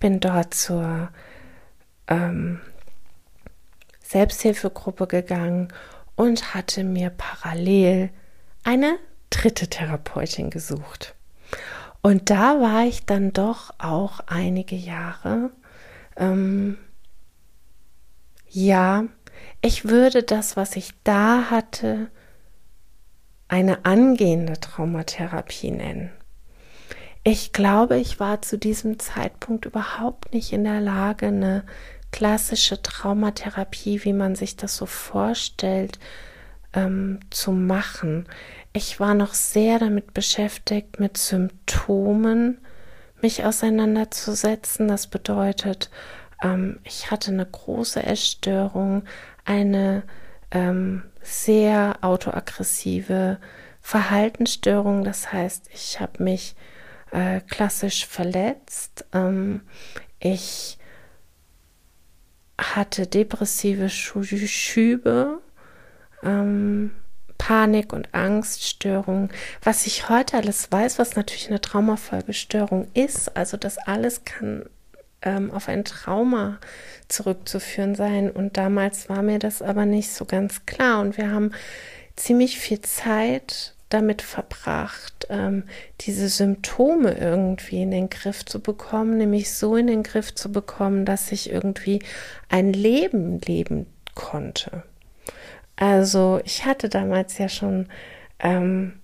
bin 0.00 0.20
dort 0.20 0.54
zur 0.54 1.10
ähm, 2.08 2.60
Selbsthilfegruppe 4.02 5.06
gegangen 5.06 5.68
und 6.16 6.54
hatte 6.54 6.84
mir 6.84 7.10
parallel 7.10 8.10
eine 8.64 8.98
dritte 9.30 9.68
Therapeutin 9.68 10.50
gesucht. 10.50 11.14
Und 12.02 12.30
da 12.30 12.60
war 12.60 12.84
ich 12.84 13.06
dann 13.06 13.32
doch 13.32 13.74
auch 13.78 14.20
einige 14.26 14.76
Jahre 14.76 15.50
ähm, 16.18 16.76
ja, 18.48 19.04
ich 19.62 19.88
würde 19.88 20.22
das, 20.22 20.56
was 20.56 20.76
ich 20.76 20.92
da 21.04 21.50
hatte, 21.50 22.10
eine 23.46 23.84
angehende 23.84 24.54
Traumatherapie 24.60 25.70
nennen. 25.70 26.10
Ich 27.24 27.52
glaube, 27.52 27.98
ich 27.98 28.20
war 28.20 28.42
zu 28.42 28.58
diesem 28.58 28.98
Zeitpunkt 28.98 29.64
überhaupt 29.64 30.32
nicht 30.32 30.52
in 30.52 30.64
der 30.64 30.80
Lage, 30.80 31.26
eine 31.26 31.64
klassische 32.10 32.80
Traumatherapie, 32.82 34.04
wie 34.04 34.12
man 34.12 34.34
sich 34.34 34.56
das 34.56 34.76
so 34.76 34.86
vorstellt, 34.86 35.98
ähm, 36.72 37.20
zu 37.30 37.52
machen. 37.52 38.26
Ich 38.72 39.00
war 39.00 39.14
noch 39.14 39.34
sehr 39.34 39.78
damit 39.78 40.14
beschäftigt, 40.14 41.00
mit 41.00 41.16
Symptomen 41.16 42.58
mich 43.20 43.44
auseinanderzusetzen. 43.44 44.88
Das 44.88 45.06
bedeutet, 45.06 45.90
ähm, 46.42 46.78
ich 46.84 47.10
hatte 47.10 47.30
eine 47.32 47.46
große 47.46 48.02
Essstörung, 48.02 49.02
eine 49.44 50.02
ähm, 50.50 51.02
sehr 51.22 51.98
autoaggressive 52.02 53.38
Verhaltensstörung. 53.80 55.04
Das 55.04 55.32
heißt, 55.32 55.68
ich 55.72 56.00
habe 56.00 56.22
mich 56.22 56.54
äh, 57.10 57.40
klassisch 57.40 58.06
verletzt. 58.06 59.06
Ähm, 59.12 59.62
ich 60.20 60.77
hatte 62.58 63.06
depressive 63.06 63.88
Schübe, 63.88 65.40
ähm, 66.22 66.90
Panik- 67.38 67.92
und 67.92 68.12
Angststörungen. 68.12 69.30
Was 69.62 69.86
ich 69.86 70.08
heute 70.08 70.36
alles 70.36 70.70
weiß, 70.70 70.98
was 70.98 71.14
natürlich 71.14 71.48
eine 71.48 71.60
Traumafolgestörung 71.60 72.88
ist, 72.94 73.36
also 73.36 73.56
das 73.56 73.78
alles 73.78 74.24
kann 74.24 74.64
ähm, 75.22 75.50
auf 75.52 75.68
ein 75.68 75.84
Trauma 75.84 76.58
zurückzuführen 77.06 77.94
sein. 77.94 78.30
Und 78.30 78.56
damals 78.56 79.08
war 79.08 79.22
mir 79.22 79.38
das 79.38 79.62
aber 79.62 79.86
nicht 79.86 80.12
so 80.12 80.24
ganz 80.24 80.66
klar. 80.66 81.00
Und 81.00 81.16
wir 81.16 81.30
haben 81.30 81.52
ziemlich 82.16 82.58
viel 82.58 82.80
Zeit 82.80 83.74
damit 83.88 84.22
verbracht, 84.22 85.26
ähm, 85.30 85.64
diese 86.00 86.28
Symptome 86.28 87.16
irgendwie 87.16 87.82
in 87.82 87.90
den 87.90 88.10
Griff 88.10 88.44
zu 88.44 88.60
bekommen, 88.60 89.16
nämlich 89.16 89.52
so 89.52 89.76
in 89.76 89.86
den 89.86 90.02
Griff 90.02 90.34
zu 90.34 90.52
bekommen, 90.52 91.04
dass 91.04 91.32
ich 91.32 91.50
irgendwie 91.50 92.02
ein 92.48 92.72
Leben 92.72 93.40
leben 93.40 93.86
konnte. 94.14 94.82
Also 95.76 96.40
ich 96.44 96.64
hatte 96.64 96.88
damals 96.88 97.38
ja 97.38 97.48
schon 97.48 97.86
ähm, 98.40 98.94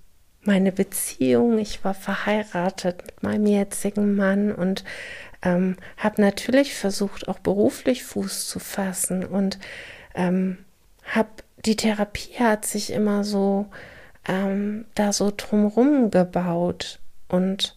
meine 0.42 0.72
Beziehung, 0.72 1.58
ich 1.58 1.84
war 1.84 1.94
verheiratet 1.94 3.04
mit 3.06 3.22
meinem 3.22 3.46
jetzigen 3.46 4.16
Mann 4.16 4.52
und 4.52 4.84
ähm, 5.42 5.76
habe 5.96 6.20
natürlich 6.20 6.74
versucht, 6.74 7.28
auch 7.28 7.38
beruflich 7.38 8.04
Fuß 8.04 8.48
zu 8.48 8.58
fassen 8.58 9.24
und 9.24 9.58
ähm, 10.14 10.58
habe 11.04 11.28
die 11.64 11.76
Therapie 11.76 12.38
hat 12.38 12.66
sich 12.66 12.92
immer 12.92 13.24
so 13.24 13.66
ähm, 14.26 14.86
da 14.94 15.12
so 15.12 15.32
drumrum 15.36 16.10
gebaut 16.10 17.00
und 17.28 17.76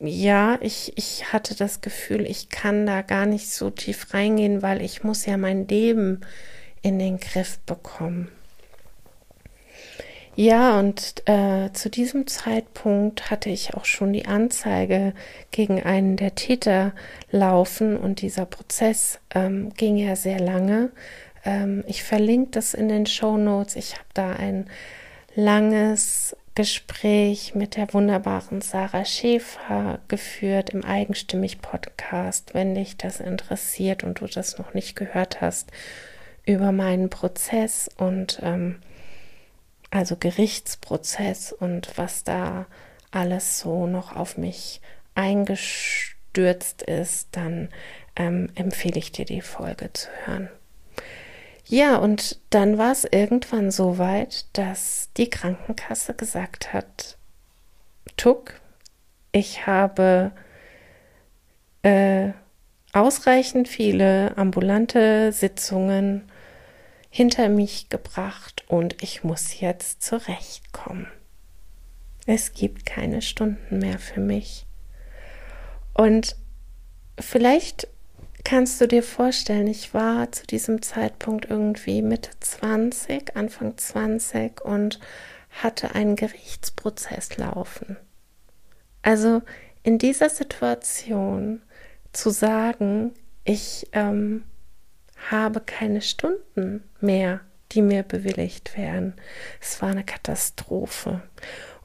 ja, 0.00 0.58
ich, 0.60 0.92
ich 0.96 1.32
hatte 1.32 1.56
das 1.56 1.80
Gefühl, 1.80 2.24
ich 2.24 2.50
kann 2.50 2.86
da 2.86 3.02
gar 3.02 3.26
nicht 3.26 3.50
so 3.50 3.70
tief 3.70 4.14
reingehen, 4.14 4.62
weil 4.62 4.80
ich 4.80 5.02
muss 5.02 5.26
ja 5.26 5.36
mein 5.36 5.66
Leben 5.66 6.20
in 6.82 6.98
den 7.00 7.18
Griff 7.18 7.58
bekommen. 7.60 8.30
Ja, 10.36 10.78
und 10.78 11.24
äh, 11.26 11.72
zu 11.72 11.90
diesem 11.90 12.28
Zeitpunkt 12.28 13.28
hatte 13.28 13.50
ich 13.50 13.74
auch 13.74 13.84
schon 13.84 14.12
die 14.12 14.26
Anzeige 14.26 15.12
gegen 15.50 15.82
einen 15.82 16.16
der 16.16 16.36
Täter 16.36 16.92
laufen 17.32 17.96
und 17.96 18.20
dieser 18.20 18.46
Prozess 18.46 19.18
ähm, 19.34 19.74
ging 19.74 19.96
ja 19.96 20.14
sehr 20.14 20.38
lange. 20.38 20.90
Ähm, 21.44 21.84
ich 21.86 22.02
verlinke 22.02 22.52
das 22.52 22.74
in 22.74 22.88
den 22.88 23.06
Show 23.06 23.36
Notes. 23.36 23.76
Ich 23.76 23.94
habe 23.94 24.08
da 24.14 24.32
ein 24.32 24.68
langes 25.34 26.36
Gespräch 26.58 27.54
mit 27.54 27.76
der 27.76 27.94
wunderbaren 27.94 28.60
Sarah 28.60 29.04
Schäfer 29.04 30.00
geführt 30.08 30.70
im 30.70 30.84
Eigenstimmig 30.84 31.62
Podcast, 31.62 32.52
wenn 32.52 32.74
dich 32.74 32.96
das 32.96 33.20
interessiert 33.20 34.02
und 34.02 34.20
du 34.20 34.26
das 34.26 34.58
noch 34.58 34.74
nicht 34.74 34.96
gehört 34.96 35.40
hast, 35.40 35.70
über 36.44 36.72
meinen 36.72 37.10
Prozess 37.10 37.88
und 37.96 38.40
ähm, 38.42 38.80
also 39.90 40.16
Gerichtsprozess 40.16 41.52
und 41.52 41.96
was 41.96 42.24
da 42.24 42.66
alles 43.12 43.60
so 43.60 43.86
noch 43.86 44.16
auf 44.16 44.36
mich 44.36 44.80
eingestürzt 45.14 46.82
ist, 46.82 47.28
dann 47.32 47.68
ähm, 48.16 48.50
empfehle 48.54 48.98
ich 48.98 49.12
dir 49.12 49.24
die 49.24 49.42
Folge 49.42 49.92
zu 49.92 50.08
hören. 50.24 50.50
Ja, 51.70 51.96
und 51.96 52.40
dann 52.48 52.78
war 52.78 52.92
es 52.92 53.04
irgendwann 53.04 53.70
so 53.70 53.98
weit, 53.98 54.46
dass 54.54 55.10
die 55.18 55.28
Krankenkasse 55.28 56.14
gesagt 56.14 56.72
hat, 56.72 57.18
Tuck, 58.16 58.54
ich 59.32 59.66
habe 59.66 60.32
äh, 61.82 62.30
ausreichend 62.94 63.68
viele 63.68 64.36
ambulante 64.38 65.30
Sitzungen 65.30 66.32
hinter 67.10 67.50
mich 67.50 67.90
gebracht 67.90 68.64
und 68.68 69.02
ich 69.02 69.22
muss 69.22 69.60
jetzt 69.60 70.02
zurechtkommen. 70.02 71.06
Es 72.24 72.54
gibt 72.54 72.86
keine 72.86 73.20
Stunden 73.20 73.78
mehr 73.78 73.98
für 73.98 74.20
mich. 74.20 74.66
Und 75.92 76.34
vielleicht 77.18 77.88
kannst 78.48 78.80
du 78.80 78.88
dir 78.88 79.02
vorstellen, 79.02 79.66
ich 79.66 79.92
war 79.92 80.32
zu 80.32 80.46
diesem 80.46 80.80
Zeitpunkt 80.80 81.50
irgendwie 81.50 82.00
Mitte 82.00 82.30
20, 82.40 83.36
Anfang 83.36 83.76
20 83.76 84.62
und 84.62 85.00
hatte 85.50 85.94
einen 85.94 86.16
Gerichtsprozess 86.16 87.36
laufen. 87.36 87.98
Also 89.02 89.42
in 89.82 89.98
dieser 89.98 90.30
Situation 90.30 91.60
zu 92.14 92.30
sagen, 92.30 93.12
ich 93.44 93.86
ähm, 93.92 94.44
habe 95.30 95.60
keine 95.60 96.00
Stunden 96.00 96.82
mehr, 97.02 97.42
die 97.72 97.82
mir 97.82 98.02
bewilligt 98.02 98.78
werden. 98.78 99.12
Es 99.60 99.82
war 99.82 99.90
eine 99.90 100.04
Katastrophe. 100.04 101.20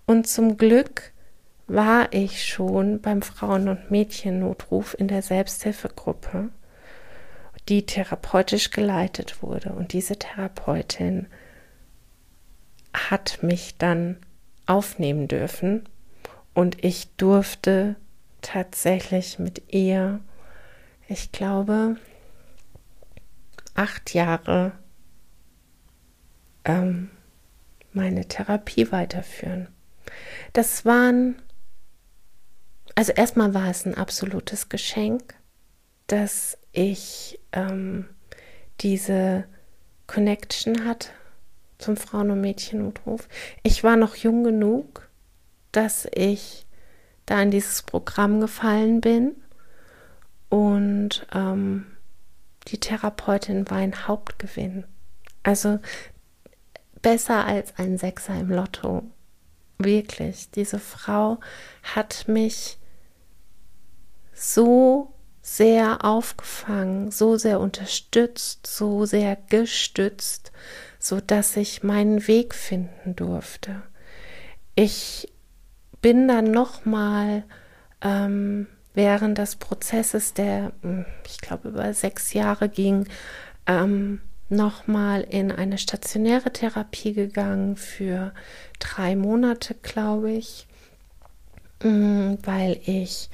Und 0.05 0.29
zum 0.29 0.55
Glück 0.55 1.11
war 1.67 2.11
ich 2.11 2.45
schon 2.45 3.01
beim 3.01 3.21
Frauen- 3.21 3.69
und 3.69 3.89
Mädchennotruf 3.91 4.95
in 4.97 5.07
der 5.07 5.21
Selbsthilfegruppe, 5.21 6.49
die 7.69 7.85
therapeutisch 7.85 8.71
geleitet 8.71 9.41
wurde. 9.41 9.71
Und 9.73 9.93
diese 9.93 10.17
Therapeutin 10.17 11.27
hat 12.93 13.41
mich 13.41 13.77
dann 13.77 14.17
aufnehmen 14.65 15.27
dürfen 15.27 15.87
und 16.53 16.83
ich 16.83 17.15
durfte 17.15 17.95
tatsächlich 18.41 19.39
mit 19.39 19.73
ihr, 19.73 20.19
ich 21.07 21.31
glaube, 21.31 21.97
acht 23.73 24.13
Jahre 24.13 24.73
ähm, 26.65 27.09
meine 27.93 28.27
Therapie 28.27 28.91
weiterführen. 28.91 29.67
Das 30.53 30.85
waren 30.85 31.41
also 32.95 33.11
erstmal 33.11 33.53
war 33.53 33.69
es 33.69 33.85
ein 33.85 33.95
absolutes 33.95 34.69
Geschenk, 34.69 35.35
dass 36.07 36.57
ich 36.71 37.39
ähm, 37.51 38.05
diese 38.81 39.45
Connection 40.07 40.85
hatte 40.85 41.09
zum 41.77 41.97
Frauen- 41.97 42.31
und 42.31 42.41
Mädchennotruf. 42.41 43.27
Ich 43.63 43.83
war 43.83 43.95
noch 43.95 44.15
jung 44.15 44.43
genug, 44.43 45.09
dass 45.71 46.07
ich 46.13 46.65
da 47.25 47.41
in 47.41 47.51
dieses 47.51 47.81
Programm 47.81 48.39
gefallen 48.41 49.01
bin 49.01 49.35
und 50.49 51.25
ähm, 51.33 51.85
die 52.67 52.79
Therapeutin 52.79 53.69
war 53.69 53.77
ein 53.77 54.07
Hauptgewinn. 54.07 54.85
Also 55.41 55.79
besser 57.01 57.45
als 57.45 57.77
ein 57.77 57.97
Sechser 57.97 58.39
im 58.39 58.49
Lotto. 58.49 59.03
Wirklich, 59.77 60.51
diese 60.51 60.79
Frau 60.79 61.39
hat 61.81 62.27
mich 62.27 62.77
so 64.33 65.13
sehr 65.41 66.05
aufgefangen, 66.05 67.11
so 67.11 67.37
sehr 67.37 67.59
unterstützt, 67.59 68.65
so 68.65 69.05
sehr 69.05 69.37
gestützt, 69.49 70.51
so 70.99 71.19
dass 71.19 71.57
ich 71.57 71.83
meinen 71.83 72.27
Weg 72.27 72.55
finden 72.55 73.15
durfte. 73.15 73.83
Ich 74.75 75.31
bin 76.01 76.27
dann 76.27 76.51
noch 76.51 76.85
mal 76.85 77.43
ähm, 78.01 78.67
während 78.93 79.37
des 79.37 79.57
Prozesses, 79.57 80.33
der 80.33 80.71
hm, 80.81 81.05
ich 81.25 81.39
glaube 81.39 81.69
über 81.69 81.93
sechs 81.93 82.33
Jahre 82.33 82.69
ging, 82.69 83.07
ähm, 83.67 84.21
noch 84.49 84.87
mal 84.87 85.21
in 85.21 85.51
eine 85.51 85.77
stationäre 85.77 86.51
Therapie 86.51 87.13
gegangen 87.13 87.75
für 87.75 88.33
drei 88.79 89.15
Monate, 89.15 89.75
glaube 89.81 90.31
ich, 90.31 90.67
hm, 91.81 92.37
weil 92.43 92.79
ich 92.85 93.29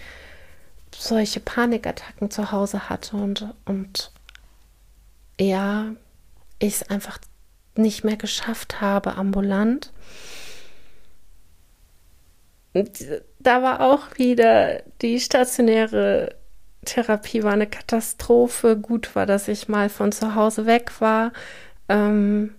solche 1.00 1.40
Panikattacken 1.40 2.30
zu 2.30 2.52
Hause 2.52 2.90
hatte 2.90 3.16
und, 3.18 3.54
und 3.66 4.12
ja, 5.40 5.86
ich 6.60 6.76
es 6.76 6.90
einfach 6.90 7.20
nicht 7.76 8.04
mehr 8.04 8.18
geschafft 8.18 8.82
habe, 8.82 9.16
ambulant. 9.16 9.94
Und 12.74 13.00
da 13.40 13.64
war 13.64 13.82
auch 13.82 14.18
wieder 14.18 14.84
die 15.02 15.20
stationäre 15.20 16.36
Therapie 16.86 17.44
war 17.44 17.54
eine 17.54 17.68
Katastrophe. 17.68 18.78
Gut 18.78 19.16
war, 19.16 19.26
dass 19.26 19.48
ich 19.48 19.68
mal 19.68 19.90
von 19.90 20.12
zu 20.12 20.36
Hause 20.36 20.66
weg 20.66 21.00
war. 21.00 21.32
Ähm, 21.88 22.56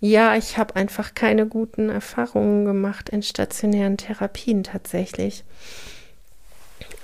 ja, 0.00 0.36
ich 0.36 0.56
habe 0.56 0.76
einfach 0.76 1.14
keine 1.14 1.46
guten 1.46 1.90
Erfahrungen 1.90 2.64
gemacht 2.64 3.10
in 3.10 3.22
stationären 3.22 3.96
Therapien 3.96 4.62
tatsächlich 4.62 5.44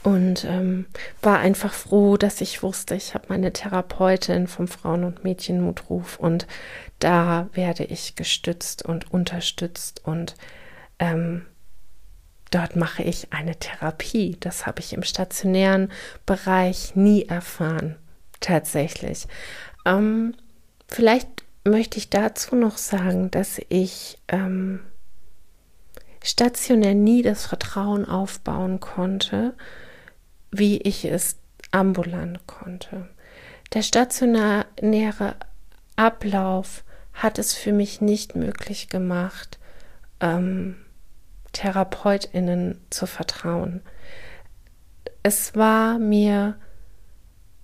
und 0.07 0.45
ähm, 0.45 0.87
war 1.21 1.41
einfach 1.41 1.75
froh, 1.75 2.17
dass 2.17 2.41
ich 2.41 2.63
wusste, 2.63 2.95
ich 2.95 3.15
habe 3.15 3.25
meine 3.29 3.53
Therapeutin 3.53 4.47
vom 4.47 4.69
Frauen- 4.69 5.03
und 5.03 5.25
Mädchenmutruf 5.25 6.17
und 6.21 6.47
da 7.01 7.49
werde 7.55 7.83
ich 7.83 8.15
gestützt 8.15 8.85
und 8.85 9.13
unterstützt 9.13 10.03
und 10.05 10.37
ähm, 11.01 11.45
dort 12.53 12.77
mache 12.77 13.03
ich 13.03 13.33
eine 13.33 13.57
Therapie. 13.57 14.37
Das 14.39 14.65
habe 14.65 14.79
ich 14.79 14.93
im 14.93 15.03
stationären 15.03 15.91
Bereich 16.25 16.95
nie 16.95 17.25
erfahren, 17.25 17.97
tatsächlich. 18.39 19.27
Ähm, 19.85 20.37
vielleicht 20.87 21.29
möchte 21.65 21.99
ich 21.99 22.11
dazu 22.11 22.55
noch 22.55 22.79
sagen, 22.79 23.33
dass 23.33 23.61
ich 23.71 24.19
ähm, 24.29 24.79
stationär 26.23 26.95
nie 26.95 27.23
das 27.23 27.45
Vertrauen 27.45 28.05
aufbauen 28.05 28.79
konnte, 28.79 29.57
wie 30.51 30.79
ich 30.79 31.05
es 31.05 31.37
ambulant 31.71 32.47
konnte. 32.47 33.09
Der 33.75 33.83
stationäre 33.83 35.37
Ablauf 35.97 36.85
hat 37.13 37.39
es 37.39 37.55
für 37.55 37.73
mich 37.73 38.01
nicht 38.01 38.37
möglich 38.37 38.89
gemacht, 38.89 39.59
ähm, 40.21 40.77
TherapeutInnen 41.53 42.81
zu 42.91 43.07
vertrauen. 43.07 43.81
Es 45.23 45.57
war 45.57 45.99
mir 45.99 46.57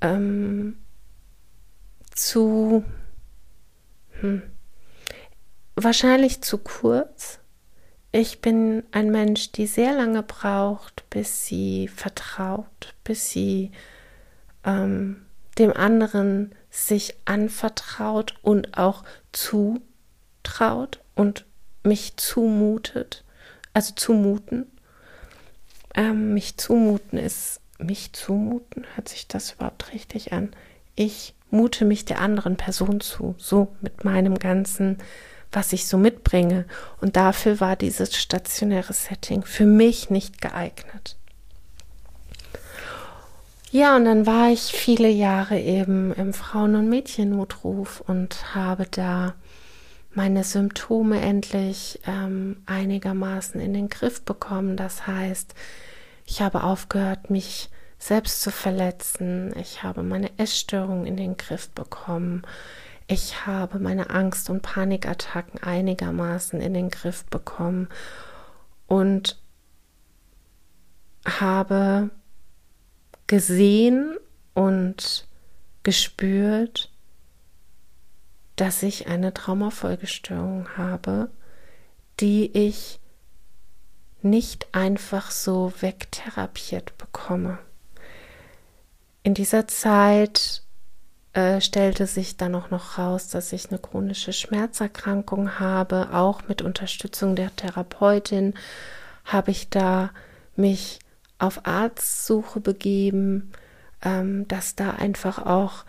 ähm, 0.00 0.78
zu, 2.10 2.84
hm, 4.20 4.42
wahrscheinlich 5.76 6.42
zu 6.42 6.58
kurz 6.58 7.38
ich 8.12 8.42
bin 8.42 8.84
ein 8.92 9.10
Mensch, 9.10 9.52
die 9.52 9.66
sehr 9.66 9.94
lange 9.94 10.22
braucht, 10.22 11.08
bis 11.08 11.46
sie 11.46 11.88
vertraut, 11.88 12.94
bis 13.04 13.30
sie 13.30 13.72
ähm, 14.64 15.24
dem 15.58 15.72
anderen 15.72 16.54
sich 16.70 17.14
anvertraut 17.24 18.34
und 18.42 18.76
auch 18.76 19.04
zutraut 19.32 21.00
und 21.14 21.46
mich 21.84 22.16
zumutet, 22.16 23.24
also 23.72 23.94
zumuten. 23.94 24.66
Ähm, 25.94 26.34
mich 26.34 26.58
zumuten 26.58 27.18
ist, 27.18 27.60
mich 27.78 28.12
zumuten, 28.12 28.86
hört 28.94 29.08
sich 29.08 29.26
das 29.26 29.52
überhaupt 29.52 29.92
richtig 29.92 30.32
an? 30.32 30.52
Ich 30.94 31.34
mute 31.50 31.84
mich 31.84 32.04
der 32.04 32.20
anderen 32.20 32.56
Person 32.56 33.00
zu, 33.00 33.34
so 33.38 33.74
mit 33.80 34.04
meinem 34.04 34.38
ganzen 34.38 34.98
was 35.52 35.72
ich 35.72 35.86
so 35.86 35.98
mitbringe. 35.98 36.64
Und 37.00 37.16
dafür 37.16 37.60
war 37.60 37.76
dieses 37.76 38.16
stationäre 38.16 38.92
Setting 38.92 39.44
für 39.44 39.66
mich 39.66 40.10
nicht 40.10 40.40
geeignet. 40.40 41.16
Ja, 43.70 43.96
und 43.96 44.04
dann 44.04 44.26
war 44.26 44.50
ich 44.50 44.60
viele 44.60 45.08
Jahre 45.08 45.58
eben 45.58 46.12
im 46.12 46.34
Frauen- 46.34 46.74
und 46.74 46.90
Mädchennotruf 46.90 48.02
und 48.06 48.54
habe 48.54 48.86
da 48.90 49.34
meine 50.14 50.44
Symptome 50.44 51.20
endlich 51.22 51.98
ähm, 52.06 52.62
einigermaßen 52.66 53.60
in 53.62 53.72
den 53.72 53.88
Griff 53.88 54.24
bekommen. 54.26 54.76
Das 54.76 55.06
heißt, 55.06 55.54
ich 56.26 56.42
habe 56.42 56.64
aufgehört, 56.64 57.30
mich 57.30 57.70
selbst 57.98 58.42
zu 58.42 58.50
verletzen. 58.50 59.54
Ich 59.58 59.82
habe 59.82 60.02
meine 60.02 60.30
Essstörung 60.38 61.06
in 61.06 61.16
den 61.16 61.36
Griff 61.36 61.70
bekommen. 61.70 62.42
Ich 63.12 63.44
habe 63.44 63.78
meine 63.78 64.08
Angst- 64.08 64.48
und 64.48 64.62
Panikattacken 64.62 65.62
einigermaßen 65.62 66.62
in 66.62 66.72
den 66.72 66.88
Griff 66.88 67.26
bekommen 67.26 67.90
und 68.86 69.38
habe 71.26 72.08
gesehen 73.26 74.16
und 74.54 75.28
gespürt, 75.82 76.90
dass 78.56 78.82
ich 78.82 79.08
eine 79.08 79.34
Traumafolgestörung 79.34 80.74
habe, 80.78 81.30
die 82.18 82.50
ich 82.56 82.98
nicht 84.22 84.74
einfach 84.74 85.30
so 85.30 85.70
wegtherapiert 85.80 86.96
bekomme. 86.96 87.58
In 89.22 89.34
dieser 89.34 89.68
Zeit 89.68 90.61
äh, 91.34 91.60
stellte 91.60 92.06
sich 92.06 92.36
dann 92.36 92.54
auch 92.54 92.70
noch 92.70 92.98
raus, 92.98 93.28
dass 93.28 93.52
ich 93.52 93.70
eine 93.70 93.78
chronische 93.78 94.32
Schmerzerkrankung 94.32 95.58
habe. 95.58 96.10
Auch 96.12 96.42
mit 96.48 96.62
Unterstützung 96.62 97.36
der 97.36 97.54
Therapeutin 97.56 98.54
habe 99.24 99.50
ich 99.50 99.70
da 99.70 100.10
mich 100.56 100.98
auf 101.38 101.66
Arztsuche 101.66 102.60
begeben, 102.60 103.52
ähm, 104.02 104.46
dass 104.48 104.76
da 104.76 104.90
einfach 104.90 105.44
auch 105.44 105.84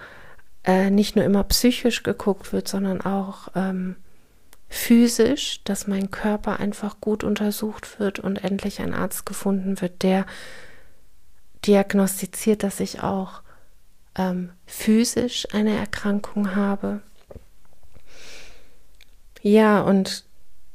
äh, 0.63 0.89
nicht 0.89 1.15
nur 1.15 1.25
immer 1.25 1.43
psychisch 1.43 2.03
geguckt 2.03 2.53
wird, 2.53 2.67
sondern 2.67 3.01
auch 3.01 3.49
ähm, 3.55 3.97
physisch, 4.69 5.61
dass 5.65 5.87
mein 5.87 6.09
Körper 6.09 6.59
einfach 6.59 7.01
gut 7.01 7.23
untersucht 7.23 7.99
wird 7.99 8.19
und 8.19 8.43
endlich 8.43 8.79
ein 8.79 8.93
Arzt 8.93 9.25
gefunden 9.25 9.81
wird, 9.81 10.03
der 10.03 10.25
diagnostiziert, 11.65 12.63
dass 12.63 12.79
ich 12.79 13.03
auch 13.03 13.41
ähm, 14.15 14.51
physisch 14.65 15.47
eine 15.53 15.75
Erkrankung 15.75 16.55
habe. 16.55 17.01
Ja, 19.41 19.81
und 19.81 20.25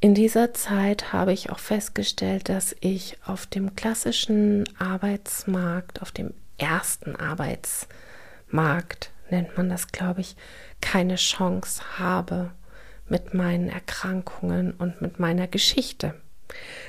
in 0.01 0.15
dieser 0.15 0.55
Zeit 0.55 1.13
habe 1.13 1.33
ich 1.33 1.51
auch 1.51 1.59
festgestellt, 1.59 2.49
dass 2.49 2.77
ich 2.81 3.19
auf 3.25 3.47
dem 3.47 3.75
klassischen 3.75 4.65
Arbeitsmarkt, 4.79 6.03
auf 6.03 6.13
dem 6.13 6.35
ersten 6.57 7.17
Arbeitsmarkt, 7.17 9.11
nennt 9.31 9.57
man 9.57 9.69
das, 9.69 9.89
glaube 9.89 10.21
ich, 10.21 10.37
keine 10.81 11.17
Chance 11.17 11.83
habe 11.99 12.53
mit 13.09 13.35
meinen 13.35 13.69
Erkrankungen 13.69 14.73
und 14.73 15.01
mit 15.01 15.19
meiner 15.19 15.49
Geschichte. 15.49 16.15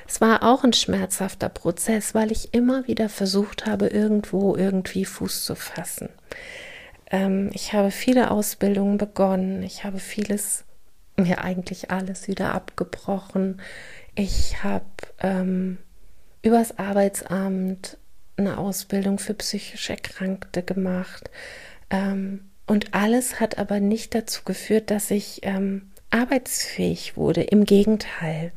Es 0.07 0.21
war 0.21 0.43
auch 0.43 0.63
ein 0.63 0.73
schmerzhafter 0.73 1.49
Prozess, 1.49 2.15
weil 2.15 2.31
ich 2.31 2.53
immer 2.53 2.87
wieder 2.87 3.09
versucht 3.09 3.65
habe, 3.65 3.87
irgendwo 3.87 4.55
irgendwie 4.55 5.05
Fuß 5.05 5.45
zu 5.45 5.55
fassen. 5.55 6.09
Ähm, 7.11 7.49
ich 7.53 7.73
habe 7.73 7.91
viele 7.91 8.31
Ausbildungen 8.31 8.97
begonnen, 8.97 9.63
ich 9.63 9.83
habe 9.83 9.99
vieles, 9.99 10.65
ja 11.17 11.39
eigentlich 11.39 11.91
alles 11.91 12.27
wieder 12.27 12.53
abgebrochen. 12.53 13.61
Ich 14.15 14.63
habe 14.63 14.85
ähm, 15.19 15.77
übers 16.41 16.77
Arbeitsamt 16.77 17.97
eine 18.37 18.57
Ausbildung 18.57 19.19
für 19.19 19.33
psychisch 19.33 19.89
Erkrankte 19.89 20.63
gemacht. 20.63 21.29
Ähm, 21.89 22.49
und 22.67 22.93
alles 22.93 23.39
hat 23.39 23.57
aber 23.57 23.79
nicht 23.79 24.15
dazu 24.15 24.43
geführt, 24.45 24.91
dass 24.91 25.11
ich 25.11 25.39
ähm, 25.43 25.91
arbeitsfähig 26.09 27.17
wurde. 27.17 27.41
Im 27.41 27.65
Gegenteil, 27.65 28.51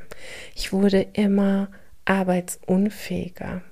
ich 0.55 0.73
wurde 0.73 1.03
immer 1.12 1.69
arbeitsunfähiger. 2.05 3.62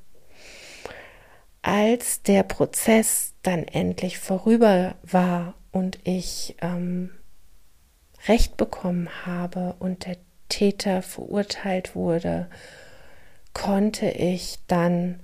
Als 1.62 2.23
der 2.23 2.43
Prozess 2.43 3.35
dann 3.43 3.64
endlich 3.64 4.19
vorüber 4.19 4.95
war 5.03 5.55
und 5.73 5.99
ich 6.05 6.57
ähm, 6.62 7.11
Recht 8.29 8.57
bekommen 8.57 9.09
habe 9.27 9.77
und 9.79 10.07
der 10.07 10.16
Täter 10.49 11.03
verurteilt 11.03 11.95
wurde, 11.95 12.49
konnte 13.55 14.11
ich 14.11 14.59
dann 14.66 15.21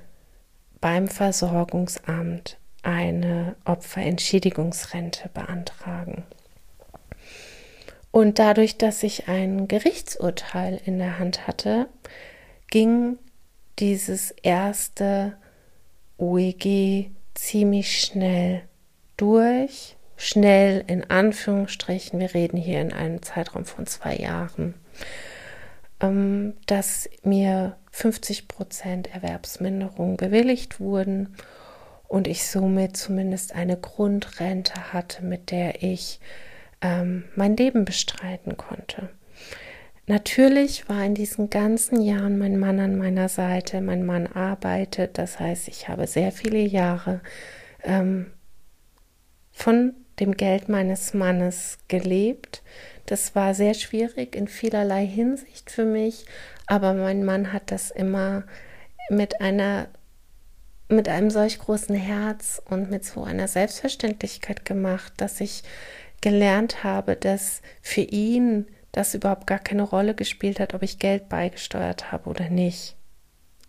beim 0.80 1.08
Versorgungsamt 1.08 2.58
eine 2.82 3.56
Opferentschädigungsrente 3.64 5.28
beantragen. 5.30 6.24
Und 8.16 8.38
dadurch, 8.38 8.78
dass 8.78 9.02
ich 9.02 9.28
ein 9.28 9.68
Gerichtsurteil 9.68 10.80
in 10.86 10.98
der 10.98 11.18
Hand 11.18 11.46
hatte, 11.46 11.86
ging 12.70 13.18
dieses 13.78 14.30
erste 14.30 15.36
OEG 16.16 17.10
ziemlich 17.34 18.00
schnell 18.00 18.62
durch. 19.18 19.98
Schnell 20.16 20.82
in 20.86 21.10
Anführungsstrichen, 21.10 22.18
wir 22.18 22.32
reden 22.32 22.56
hier 22.56 22.80
in 22.80 22.94
einem 22.94 23.20
Zeitraum 23.20 23.66
von 23.66 23.84
zwei 23.86 24.16
Jahren, 24.16 24.72
ähm, 26.00 26.54
dass 26.64 27.10
mir 27.22 27.76
50 27.90 28.48
Prozent 28.48 29.14
Erwerbsminderung 29.14 30.16
bewilligt 30.16 30.80
wurden 30.80 31.36
und 32.08 32.28
ich 32.28 32.46
somit 32.46 32.96
zumindest 32.96 33.54
eine 33.54 33.76
Grundrente 33.76 34.94
hatte, 34.94 35.22
mit 35.22 35.50
der 35.50 35.82
ich 35.82 36.18
ähm, 36.80 37.24
mein 37.34 37.56
Leben 37.56 37.84
bestreiten 37.84 38.56
konnte. 38.56 39.08
Natürlich 40.06 40.88
war 40.88 41.04
in 41.04 41.14
diesen 41.14 41.50
ganzen 41.50 42.00
Jahren 42.00 42.38
mein 42.38 42.58
Mann 42.58 42.78
an 42.78 42.96
meiner 42.96 43.28
Seite. 43.28 43.80
Mein 43.80 44.06
Mann 44.06 44.28
arbeitet, 44.28 45.18
das 45.18 45.40
heißt, 45.40 45.66
ich 45.66 45.88
habe 45.88 46.06
sehr 46.06 46.30
viele 46.30 46.60
Jahre 46.60 47.20
ähm, 47.82 48.30
von 49.50 49.94
dem 50.20 50.36
Geld 50.36 50.68
meines 50.68 51.12
Mannes 51.12 51.78
gelebt. 51.88 52.62
Das 53.06 53.34
war 53.34 53.54
sehr 53.54 53.74
schwierig 53.74 54.36
in 54.36 54.46
vielerlei 54.46 55.04
Hinsicht 55.06 55.70
für 55.70 55.84
mich, 55.84 56.26
aber 56.66 56.94
mein 56.94 57.24
Mann 57.24 57.52
hat 57.52 57.70
das 57.70 57.90
immer 57.90 58.44
mit 59.10 59.40
einer 59.40 59.88
mit 60.88 61.08
einem 61.08 61.30
solch 61.30 61.58
großen 61.58 61.96
Herz 61.96 62.62
und 62.70 62.90
mit 62.90 63.04
so 63.04 63.24
einer 63.24 63.48
Selbstverständlichkeit 63.48 64.64
gemacht, 64.64 65.12
dass 65.16 65.40
ich 65.40 65.64
gelernt 66.20 66.84
habe, 66.84 67.16
dass 67.16 67.62
für 67.82 68.00
ihn 68.02 68.66
das 68.92 69.14
überhaupt 69.14 69.46
gar 69.46 69.58
keine 69.58 69.82
Rolle 69.82 70.14
gespielt 70.14 70.58
hat, 70.58 70.74
ob 70.74 70.82
ich 70.82 70.98
Geld 70.98 71.28
beigesteuert 71.28 72.12
habe 72.12 72.30
oder 72.30 72.48
nicht. 72.48 72.96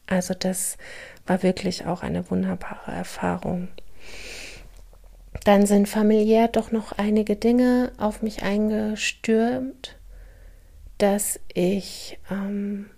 Also 0.07 0.33
das 0.33 0.77
war 1.25 1.43
wirklich 1.43 1.85
auch 1.85 2.01
eine 2.01 2.29
wunderbare 2.31 2.91
Erfahrung. 2.91 3.67
Dann 5.43 5.65
sind 5.65 5.89
familiär 5.89 6.47
doch 6.47 6.71
noch 6.71 6.93
einige 6.93 7.35
Dinge 7.35 7.91
auf 7.97 8.21
mich 8.21 8.43
eingestürmt, 8.43 9.97
dass 10.97 11.39
ich 11.53 12.19
ähm, 12.31 12.89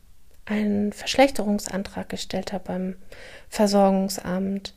einen 0.46 0.94
Verschlechterungsantrag 0.94 2.10
gestellt 2.10 2.54
habe 2.54 2.64
beim 2.66 2.96
Versorgungsamt. 3.50 4.76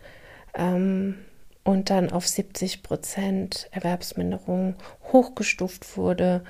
Ähm, 0.55 1.19
und 1.65 1.91
dann 1.91 2.11
auf 2.11 2.27
70 2.27 2.83
Prozent 2.83 3.69
Erwerbsminderung 3.71 4.77
hochgestuft 5.13 5.97
wurde, 5.97 6.45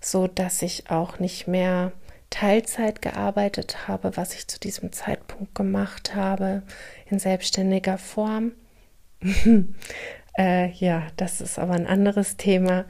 so 0.00 0.26
dass 0.26 0.62
ich 0.62 0.90
auch 0.90 1.18
nicht 1.18 1.48
mehr 1.48 1.92
Teilzeit 2.30 3.00
gearbeitet 3.00 3.88
habe, 3.88 4.16
was 4.16 4.34
ich 4.34 4.48
zu 4.48 4.60
diesem 4.60 4.92
Zeitpunkt 4.92 5.54
gemacht 5.54 6.14
habe, 6.14 6.62
in 7.06 7.18
selbstständiger 7.18 7.96
Form. 7.98 8.52
äh, 10.38 10.70
ja, 10.72 11.06
das 11.16 11.40
ist 11.40 11.58
aber 11.58 11.72
ein 11.72 11.86
anderes 11.86 12.36
Thema. 12.36 12.84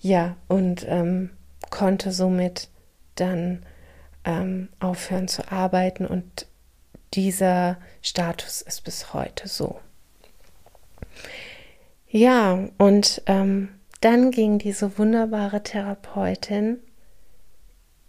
Ja, 0.00 0.36
und 0.48 0.84
ähm, 0.88 1.30
konnte 1.70 2.10
somit 2.10 2.68
dann 3.14 3.64
ähm, 4.24 4.68
aufhören 4.80 5.28
zu 5.28 5.50
arbeiten 5.50 6.06
und 6.06 6.46
dieser 7.14 7.78
Status 8.02 8.62
ist 8.62 8.84
bis 8.84 9.14
heute 9.14 9.48
so. 9.48 9.80
Ja, 12.10 12.68
und 12.76 13.22
ähm, 13.26 13.68
dann 14.00 14.32
ging 14.32 14.58
diese 14.58 14.98
wunderbare 14.98 15.62
Therapeutin 15.62 16.78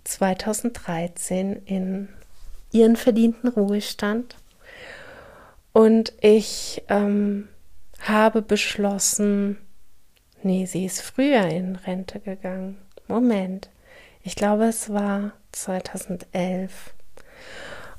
2013 0.04 1.62
in 1.66 2.10
ihren 2.72 2.96
verdienten 2.96 3.48
Ruhestand 3.50 4.38
und 5.74 6.14
ich 6.20 6.84
ähm, 6.90 7.48
habe 8.02 8.42
beschlossen, 8.42 9.58
nee, 10.42 10.66
sie 10.66 10.86
ist 10.86 11.02
früher 11.02 11.46
in 11.46 11.76
Rente 11.76 12.20
gegangen. 12.20 12.78
Moment, 13.08 13.70
ich 14.24 14.36
glaube, 14.36 14.66
es 14.66 14.92
war 14.92 15.34
2011. 15.52 16.94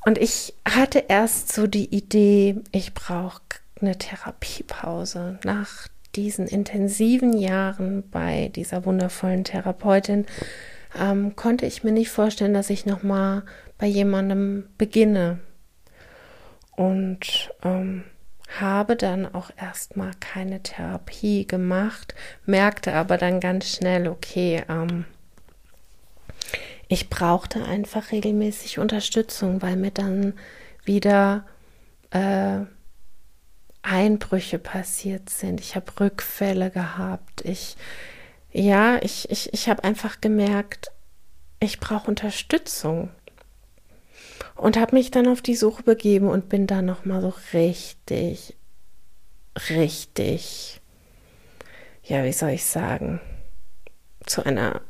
Und 0.04 0.18
ich 0.18 0.54
hatte 0.68 1.04
erst 1.08 1.52
so 1.52 1.66
die 1.66 1.94
Idee, 1.94 2.56
ich 2.72 2.92
brauche 2.92 3.40
eine 3.80 3.96
Therapiepause. 3.96 5.38
Nach 5.44 5.88
diesen 6.14 6.46
intensiven 6.46 7.36
Jahren 7.36 8.08
bei 8.10 8.50
dieser 8.54 8.84
wundervollen 8.84 9.44
Therapeutin 9.44 10.26
ähm, 10.98 11.36
konnte 11.36 11.66
ich 11.66 11.84
mir 11.84 11.92
nicht 11.92 12.10
vorstellen, 12.10 12.54
dass 12.54 12.70
ich 12.70 12.86
noch 12.86 13.02
mal 13.02 13.44
bei 13.78 13.86
jemandem 13.86 14.68
beginne. 14.78 15.38
Und 16.76 17.50
ähm, 17.62 18.04
habe 18.60 18.96
dann 18.96 19.32
auch 19.34 19.50
erstmal 19.56 20.12
keine 20.20 20.62
Therapie 20.62 21.46
gemacht, 21.46 22.14
merkte 22.44 22.94
aber 22.94 23.16
dann 23.16 23.40
ganz 23.40 23.68
schnell, 23.68 24.08
okay, 24.08 24.62
ähm, 24.68 25.04
ich 26.88 27.08
brauchte 27.08 27.64
einfach 27.64 28.12
regelmäßig 28.12 28.78
Unterstützung, 28.78 29.62
weil 29.62 29.76
mir 29.76 29.92
dann 29.92 30.34
wieder 30.84 31.46
äh, 32.10 32.60
Einbrüche 33.82 34.58
passiert 34.58 35.28
sind. 35.28 35.60
Ich 35.60 35.74
habe 35.74 35.92
Rückfälle 36.00 36.70
gehabt. 36.70 37.44
Ich, 37.44 37.76
ja, 38.52 38.98
ich, 39.02 39.30
ich, 39.30 39.52
ich 39.52 39.68
habe 39.68 39.84
einfach 39.84 40.20
gemerkt, 40.20 40.90
ich 41.60 41.80
brauche 41.80 42.08
Unterstützung. 42.08 43.10
Und 44.54 44.76
habe 44.76 44.94
mich 44.94 45.10
dann 45.10 45.26
auf 45.26 45.42
die 45.42 45.56
Suche 45.56 45.82
begeben 45.82 46.28
und 46.28 46.48
bin 46.48 46.66
da 46.66 46.82
nochmal 46.82 47.20
so 47.20 47.34
richtig, 47.52 48.54
richtig, 49.70 50.80
ja, 52.04 52.24
wie 52.24 52.32
soll 52.32 52.50
ich 52.50 52.64
sagen, 52.64 53.20
zu 54.26 54.44
einer 54.44 54.82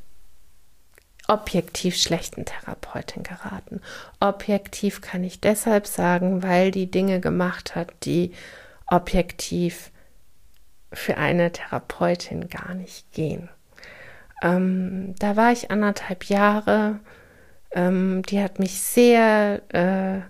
objektiv 1.28 1.96
schlechten 1.96 2.44
Therapeutin 2.44 3.22
geraten. 3.22 3.81
Objektiv 4.20 5.00
kann 5.00 5.24
ich 5.24 5.40
deshalb 5.40 5.87
sagen, 5.87 6.42
weil 6.42 6.70
die 6.70 6.90
Dinge 6.90 7.20
gemacht 7.20 7.74
hat, 7.74 7.92
die 8.05 8.33
objektiv 8.87 9.90
für 10.92 11.16
eine 11.16 11.53
Therapeutin 11.53 12.49
gar 12.49 12.75
nicht 12.75 13.12
gehen. 13.12 13.49
Ähm, 14.42 15.14
da 15.18 15.37
war 15.37 15.53
ich 15.53 15.71
anderthalb 15.71 16.25
Jahre. 16.25 17.01
Ähm, 17.71 18.23
die 18.23 18.42
hat 18.42 18.59
mich 18.59 18.81
sehr 18.81 19.62
äh, 19.73 20.21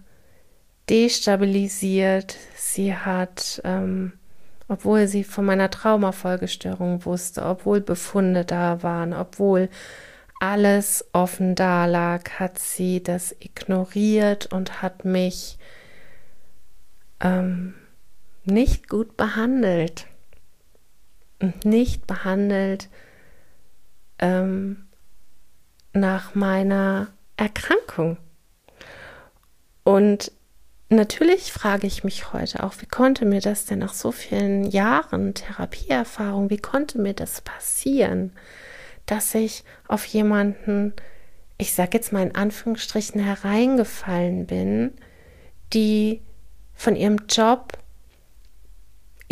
destabilisiert. 0.89 2.37
Sie 2.55 2.95
hat, 2.95 3.61
ähm, 3.65 4.13
obwohl 4.69 5.09
sie 5.09 5.25
von 5.25 5.45
meiner 5.45 5.71
Traumafolgestörung 5.71 7.05
wusste, 7.05 7.45
obwohl 7.45 7.81
Befunde 7.81 8.45
da 8.45 8.83
waren, 8.83 9.13
obwohl 9.13 9.69
alles 10.41 11.05
offen 11.13 11.55
da 11.55 11.87
lag, 11.87 12.31
hat 12.39 12.59
sie 12.59 13.03
das 13.03 13.35
ignoriert 13.41 14.47
und 14.47 14.83
hat 14.83 15.05
mich 15.05 15.57
ähm, 17.21 17.75
nicht 18.45 18.89
gut 18.89 19.17
behandelt. 19.17 20.07
Und 21.41 21.65
nicht 21.65 22.07
behandelt 22.07 22.89
ähm, 24.19 24.87
nach 25.93 26.35
meiner 26.35 27.09
Erkrankung. 27.37 28.17
Und 29.85 30.31
natürlich 30.89 31.53
frage 31.53 31.87
ich 31.87 32.05
mich 32.05 32.33
heute 32.33 32.63
auch, 32.63 32.75
wie 32.79 32.87
konnte 32.87 33.25
mir 33.25 33.41
das 33.41 33.65
denn 33.65 33.81
nach 33.81 33.95
so 33.95 34.13
vielen 34.13 34.65
Jahren 34.65 35.35
Therapieerfahrung, 35.35 36.51
wie 36.51 36.59
konnte 36.59 37.01
mir 37.01 37.15
das 37.15 37.41
passieren, 37.41 38.33
dass 39.07 39.35
ich 39.35 39.65
auf 39.89 40.05
jemanden, 40.05 40.95
ich 41.59 41.75
sage 41.75 41.91
jetzt 41.95 42.13
mal 42.13 42.23
in 42.23 42.37
Anführungsstrichen, 42.37 43.21
hereingefallen 43.21 44.47
bin, 44.47 44.93
die 45.73 46.23
von 46.75 46.95
ihrem 46.95 47.27
Job 47.29 47.79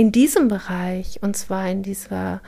in 0.00 0.12
diesem 0.12 0.48
Bereich, 0.48 1.22
und 1.22 1.36
zwar 1.36 1.68
in 1.68 1.82
dieser 1.82 2.40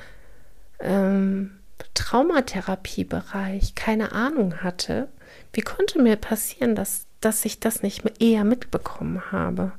ähm, 0.80 1.60
Traumatherapiebereich, 1.92 3.74
keine 3.74 4.12
Ahnung 4.12 4.62
hatte, 4.62 5.08
wie 5.52 5.60
konnte 5.60 6.00
mir 6.00 6.16
passieren, 6.16 6.74
dass, 6.74 7.04
dass 7.20 7.44
ich 7.44 7.60
das 7.60 7.82
nicht 7.82 8.04
eher 8.22 8.44
mitbekommen 8.44 9.30
habe? 9.32 9.72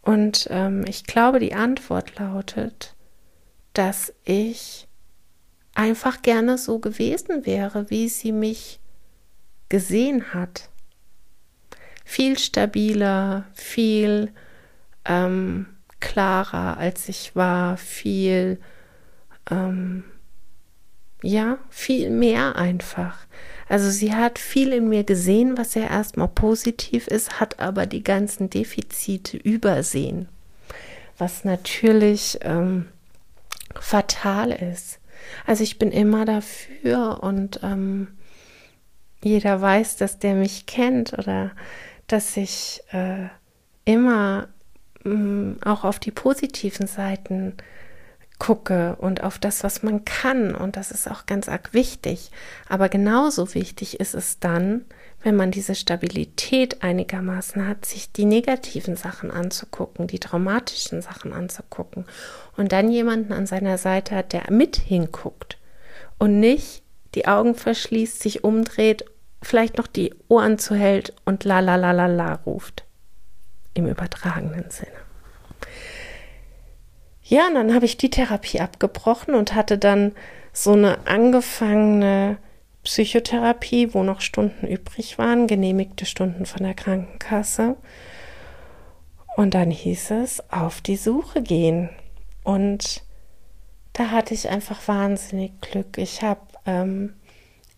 Und 0.00 0.48
ähm, 0.50 0.86
ich 0.88 1.04
glaube, 1.04 1.38
die 1.38 1.52
Antwort 1.52 2.18
lautet, 2.18 2.94
dass 3.74 4.14
ich 4.24 4.88
einfach 5.74 6.22
gerne 6.22 6.56
so 6.56 6.78
gewesen 6.78 7.44
wäre, 7.44 7.90
wie 7.90 8.08
sie 8.08 8.32
mich 8.32 8.80
gesehen 9.68 10.32
hat. 10.32 10.70
Viel 12.06 12.38
stabiler, 12.38 13.44
viel 13.52 14.32
ähm, 15.04 15.66
klarer, 16.00 16.78
als 16.78 17.08
ich 17.08 17.34
war, 17.34 17.76
viel, 17.76 18.60
ähm, 19.50 20.04
ja, 21.22 21.58
viel 21.70 22.10
mehr 22.10 22.56
einfach. 22.56 23.26
Also 23.68 23.90
sie 23.90 24.14
hat 24.14 24.38
viel 24.38 24.72
in 24.72 24.88
mir 24.88 25.04
gesehen, 25.04 25.58
was 25.58 25.74
ja 25.74 25.82
erstmal 25.82 26.28
positiv 26.28 27.06
ist, 27.06 27.40
hat 27.40 27.60
aber 27.60 27.86
die 27.86 28.02
ganzen 28.02 28.48
Defizite 28.48 29.36
übersehen, 29.36 30.28
was 31.18 31.44
natürlich 31.44 32.38
ähm, 32.42 32.86
fatal 33.78 34.52
ist. 34.52 35.00
Also 35.46 35.62
ich 35.64 35.78
bin 35.78 35.90
immer 35.90 36.24
dafür 36.24 37.22
und 37.22 37.60
ähm, 37.62 38.08
jeder 39.22 39.60
weiß, 39.60 39.96
dass 39.96 40.18
der 40.18 40.34
mich 40.34 40.66
kennt 40.66 41.12
oder 41.14 41.50
dass 42.06 42.36
ich 42.36 42.82
äh, 42.92 43.26
immer 43.84 44.48
auch 45.04 45.84
auf 45.84 45.98
die 45.98 46.10
positiven 46.10 46.86
Seiten 46.86 47.54
gucke 48.38 48.96
und 49.00 49.22
auf 49.22 49.38
das, 49.38 49.64
was 49.64 49.82
man 49.82 50.04
kann. 50.04 50.54
Und 50.54 50.76
das 50.76 50.90
ist 50.90 51.10
auch 51.10 51.26
ganz 51.26 51.48
arg 51.48 51.74
wichtig. 51.74 52.30
Aber 52.68 52.88
genauso 52.88 53.54
wichtig 53.54 54.00
ist 54.00 54.14
es 54.14 54.38
dann, 54.38 54.84
wenn 55.22 55.34
man 55.34 55.50
diese 55.50 55.74
Stabilität 55.74 56.82
einigermaßen 56.82 57.66
hat, 57.66 57.84
sich 57.84 58.12
die 58.12 58.24
negativen 58.24 58.96
Sachen 58.96 59.32
anzugucken, 59.32 60.06
die 60.06 60.20
traumatischen 60.20 61.02
Sachen 61.02 61.32
anzugucken 61.32 62.04
und 62.56 62.70
dann 62.70 62.90
jemanden 62.90 63.32
an 63.32 63.46
seiner 63.46 63.78
Seite 63.78 64.14
hat, 64.14 64.32
der 64.32 64.44
mit 64.50 64.76
hinguckt 64.76 65.58
und 66.18 66.38
nicht 66.38 66.82
die 67.16 67.26
Augen 67.26 67.56
verschließt, 67.56 68.22
sich 68.22 68.44
umdreht, 68.44 69.04
vielleicht 69.42 69.76
noch 69.76 69.88
die 69.88 70.14
Ohren 70.28 70.58
zuhält 70.58 71.14
und 71.24 71.42
la 71.42 71.58
la 71.58 71.74
la 71.74 71.90
la 71.90 72.06
la 72.06 72.34
ruft 72.46 72.87
im 73.74 73.86
übertragenen 73.86 74.70
Sinne. 74.70 74.92
Ja, 77.22 77.46
und 77.48 77.54
dann 77.54 77.74
habe 77.74 77.84
ich 77.84 77.96
die 77.96 78.10
Therapie 78.10 78.60
abgebrochen 78.60 79.34
und 79.34 79.54
hatte 79.54 79.76
dann 79.76 80.12
so 80.52 80.72
eine 80.72 81.06
angefangene 81.06 82.38
Psychotherapie, 82.84 83.92
wo 83.92 84.02
noch 84.02 84.22
Stunden 84.22 84.66
übrig 84.66 85.18
waren, 85.18 85.46
genehmigte 85.46 86.06
Stunden 86.06 86.46
von 86.46 86.62
der 86.62 86.74
Krankenkasse. 86.74 87.76
Und 89.36 89.54
dann 89.54 89.70
hieß 89.70 90.12
es, 90.12 90.42
auf 90.50 90.80
die 90.80 90.96
Suche 90.96 91.42
gehen. 91.42 91.90
Und 92.44 93.04
da 93.92 94.10
hatte 94.10 94.32
ich 94.32 94.48
einfach 94.48 94.88
wahnsinnig 94.88 95.60
Glück. 95.60 95.98
Ich 95.98 96.22
habe 96.22 96.40
ähm, 96.64 97.14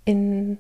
in 0.05 0.59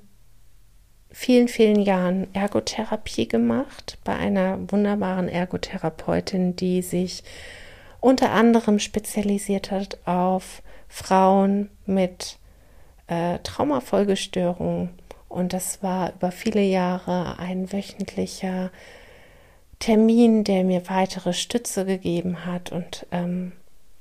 vielen, 1.13 1.49
vielen 1.49 1.81
Jahren 1.81 2.33
Ergotherapie 2.35 3.29
gemacht 3.29 3.99
bei 4.05 4.15
einer 4.15 4.59
wunderbaren 4.71 5.29
Ergotherapeutin, 5.29 6.57
die 6.57 6.83
sich 6.83 7.23
unter 8.01 8.31
anderem 8.33 8.79
spezialisiert 8.79 9.71
hat 9.71 9.99
auf 10.07 10.63
Frauen 10.89 11.69
mit 11.87 12.39
äh, 13.09 13.39
Traumafolgestörungen. 13.41 14.91
Und 15.29 15.53
das 15.53 15.83
war 15.83 16.13
über 16.15 16.33
viele 16.33 16.63
Jahre 16.63 17.39
ein 17.39 17.73
wöchentlicher 17.73 18.71
Termin, 19.79 20.45
der 20.45 20.65
mir 20.65 20.89
weitere 20.89 21.33
Stütze 21.33 21.87
gegeben 21.87 22.45
hat 22.45 22.73
und 22.73 23.07
ähm, 23.13 23.53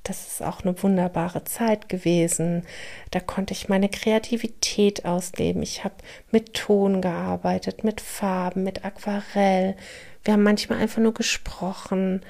das 0.10 0.28
ist 0.28 0.42
auch 0.42 0.62
eine 0.62 0.82
wunderbare 0.82 1.44
Zeit 1.44 1.88
gewesen. 1.88 2.66
Da 3.12 3.20
konnte 3.20 3.54
ich 3.54 3.70
meine 3.70 3.90
Kreativität 3.90 5.06
ausleben. 5.06 5.62
Ich 5.62 5.84
habe 5.84 5.96
mit 6.32 6.56
Ton 6.56 7.00
gearbeitet, 7.00 7.84
mit 7.84 8.02
Farben, 8.02 8.64
mit 8.64 8.84
Aquarell. 8.84 9.78
Wir 10.24 10.34
haben 10.34 10.44
manchmal 10.44 10.80
einfach 10.80 11.02
nur 11.02 11.14
gesprochen. 11.14 12.22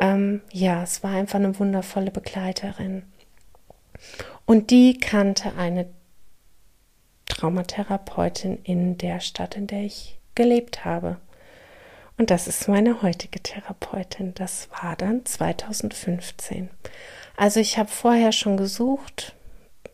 Ähm, 0.00 0.40
ja, 0.50 0.82
es 0.82 1.04
war 1.04 1.12
einfach 1.12 1.38
eine 1.38 1.56
wundervolle 1.58 2.10
Begleiterin. 2.10 3.04
Und 4.44 4.70
die 4.70 4.98
kannte 4.98 5.54
eine 5.56 5.86
Traumatherapeutin 7.26 8.58
in 8.64 8.98
der 8.98 9.20
Stadt, 9.20 9.56
in 9.56 9.68
der 9.68 9.82
ich 9.82 10.18
gelebt 10.34 10.84
habe. 10.84 11.18
Und 12.18 12.30
das 12.30 12.48
ist 12.48 12.68
meine 12.68 13.02
heutige 13.02 13.40
Therapeutin. 13.40 14.34
Das 14.34 14.68
war 14.82 14.96
dann 14.96 15.24
2015. 15.24 16.68
Also 17.40 17.58
ich 17.58 17.78
habe 17.78 17.88
vorher 17.88 18.32
schon 18.32 18.58
gesucht, 18.58 19.34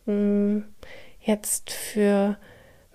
hm, 0.05 0.65
jetzt 1.21 1.71
für 1.71 2.37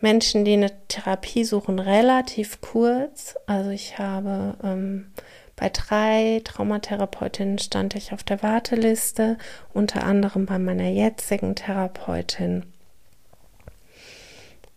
Menschen, 0.02 0.44
die 0.44 0.52
eine 0.52 0.74
Therapie 0.90 1.46
suchen, 1.46 1.80
relativ 1.80 2.60
kurz. 2.60 3.36
Also 3.46 3.70
ich 3.70 3.98
habe 3.98 4.58
ähm, 4.62 5.10
bei 5.56 5.70
drei 5.70 6.42
Traumatherapeutinnen 6.44 7.60
stand 7.60 7.96
ich 7.96 8.12
auf 8.12 8.24
der 8.24 8.44
Warteliste, 8.44 9.38
unter 9.74 10.04
anderem 10.04 10.48
bei 10.48 10.60
meiner 10.60 10.90
jetzigen 10.90 11.56
Therapeutin. 11.56 12.66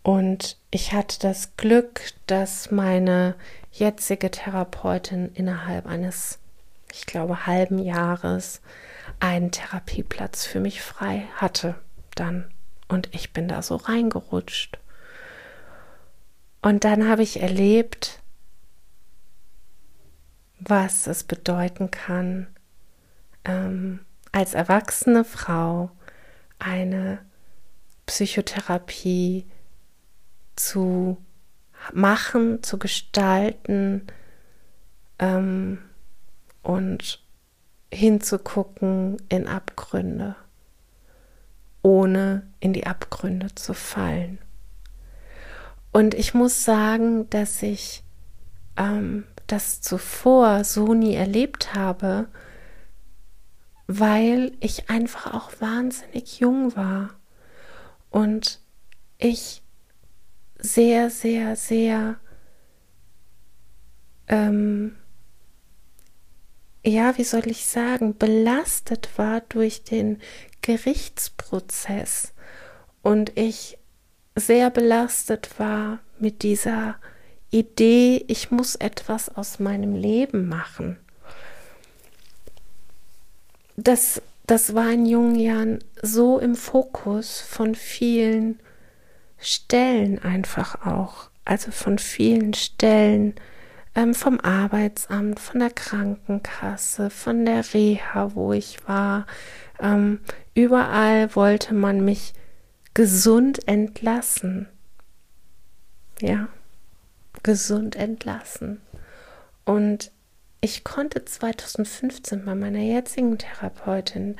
Und 0.03 0.57
ich 0.71 0.93
hatte 0.93 1.19
das 1.19 1.57
Glück, 1.57 2.13
dass 2.27 2.71
meine 2.71 3.35
jetzige 3.73 4.31
Therapeutin 4.31 5.31
innerhalb 5.33 5.85
eines, 5.85 6.39
ich 6.93 7.05
glaube, 7.05 7.45
halben 7.45 7.79
Jahres 7.79 8.61
einen 9.19 9.51
Therapieplatz 9.51 10.45
für 10.45 10.59
mich 10.59 10.81
frei 10.81 11.27
hatte 11.35 11.75
dann. 12.15 12.49
Und 12.87 13.13
ich 13.13 13.33
bin 13.33 13.47
da 13.47 13.61
so 13.61 13.75
reingerutscht. 13.75 14.77
Und 16.61 16.83
dann 16.83 17.07
habe 17.07 17.23
ich 17.23 17.41
erlebt, 17.41 18.21
was 20.59 21.07
es 21.07 21.23
bedeuten 21.23 21.91
kann, 21.91 22.47
ähm, 23.43 23.99
als 24.31 24.53
erwachsene 24.53 25.23
Frau 25.23 25.91
eine 26.59 27.19
Psychotherapie 28.05 29.45
zu 30.55 31.17
machen, 31.93 32.63
zu 32.63 32.79
gestalten 32.79 34.07
ähm, 35.19 35.79
und 36.63 37.24
hinzugucken 37.93 39.17
in 39.29 39.47
Abgründe, 39.47 40.35
ohne 41.81 42.47
in 42.59 42.73
die 42.73 42.85
Abgründe 42.85 43.53
zu 43.55 43.73
fallen. 43.73 44.39
Und 45.91 46.13
ich 46.13 46.33
muss 46.33 46.65
sagen, 46.65 47.29
dass 47.29 47.63
ich 47.63 48.03
ähm, 48.75 49.25
das 49.47 49.81
zuvor 49.81 50.63
so 50.63 50.93
nie 50.93 51.15
erlebt 51.15 51.73
habe, 51.73 52.27
weil 53.87 54.51
ich 54.59 54.89
einfach 54.89 55.33
auch 55.33 55.51
wahnsinnig 55.61 56.39
jung 56.39 56.75
war 56.75 57.11
und 58.09 58.59
ich 59.17 59.61
sehr, 60.57 61.09
sehr, 61.09 61.55
sehr, 61.55 62.15
ähm, 64.27 64.95
ja, 66.85 67.17
wie 67.17 67.23
soll 67.23 67.47
ich 67.47 67.65
sagen, 67.65 68.17
belastet 68.17 69.09
war 69.17 69.41
durch 69.41 69.83
den 69.83 70.21
Gerichtsprozess 70.61 72.33
und 73.01 73.37
ich 73.37 73.77
sehr 74.35 74.69
belastet 74.69 75.59
war 75.59 75.99
mit 76.19 76.43
dieser 76.43 76.95
Idee, 77.49 78.23
ich 78.27 78.51
muss 78.51 78.75
etwas 78.75 79.35
aus 79.35 79.59
meinem 79.59 79.95
Leben 79.95 80.47
machen. 80.47 80.97
Das, 83.77 84.21
das 84.45 84.75
war 84.75 84.91
in 84.91 85.05
jungen 85.05 85.35
Jahren 85.35 85.79
so 86.01 86.39
im 86.39 86.55
Fokus 86.55 87.41
von 87.41 87.75
vielen 87.75 88.59
Stellen 89.39 90.19
einfach 90.19 90.85
auch, 90.85 91.29
also 91.45 91.71
von 91.71 91.97
vielen 91.97 92.53
Stellen 92.53 93.35
ähm, 93.95 94.13
vom 94.13 94.39
Arbeitsamt, 94.39 95.39
von 95.39 95.59
der 95.59 95.71
Krankenkasse, 95.71 97.09
von 97.09 97.45
der 97.45 97.73
Reha, 97.73 98.35
wo 98.35 98.53
ich 98.53 98.87
war. 98.87 99.25
Ähm, 99.79 100.19
überall 100.53 101.35
wollte 101.35 101.73
man 101.73 102.03
mich 102.03 102.33
gesund 102.93 103.67
entlassen. 103.67 104.67
Ja, 106.21 106.49
gesund 107.43 107.95
entlassen. 107.95 108.81
Und 109.65 110.11
ich 110.61 110.83
konnte 110.83 111.25
2015 111.25 112.45
bei 112.45 112.55
meiner 112.55 112.79
jetzigen 112.79 113.37
Therapeutin 113.37 114.37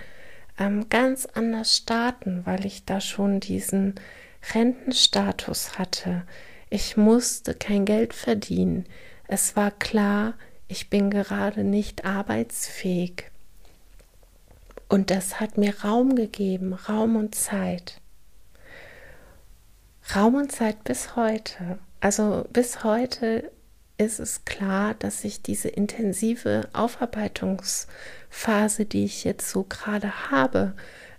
ähm, 0.58 0.88
ganz 0.90 1.26
anders 1.26 1.76
starten, 1.78 2.42
weil 2.46 2.66
ich 2.66 2.86
da 2.86 3.02
schon 3.02 3.40
diesen 3.40 3.96
Rentenstatus 4.54 5.78
hatte. 5.78 6.24
Ich 6.70 6.98
musste 6.98 7.54
kein 7.54 7.86
Geld 7.86 8.14
verdienen. 8.14 8.86
Es 9.28 9.56
war 9.56 9.72
klar, 9.72 10.34
ich 10.68 10.90
bin 10.90 11.10
gerade 11.10 11.64
nicht 11.64 12.04
arbeitsfähig. 12.06 13.32
Und 14.88 15.10
das 15.10 15.40
hat 15.40 15.58
mir 15.58 15.82
Raum 15.82 16.16
gegeben, 16.16 16.74
Raum 16.74 17.16
und 17.16 17.34
Zeit. 17.36 18.02
Raum 20.16 20.36
und 20.36 20.52
Zeit 20.52 20.84
bis 20.84 21.16
heute. 21.16 21.80
Also 22.02 22.46
bis 22.54 22.84
heute 22.84 23.52
ist 23.98 24.20
es 24.20 24.46
klar, 24.46 24.94
dass 24.94 25.24
ich 25.24 25.42
diese 25.42 25.70
intensive 25.70 26.70
Aufarbeitungsphase, 26.74 28.86
die 28.86 29.06
ich 29.06 29.24
jetzt 29.24 29.50
so 29.50 29.64
gerade 29.64 30.30
habe, 30.30 30.76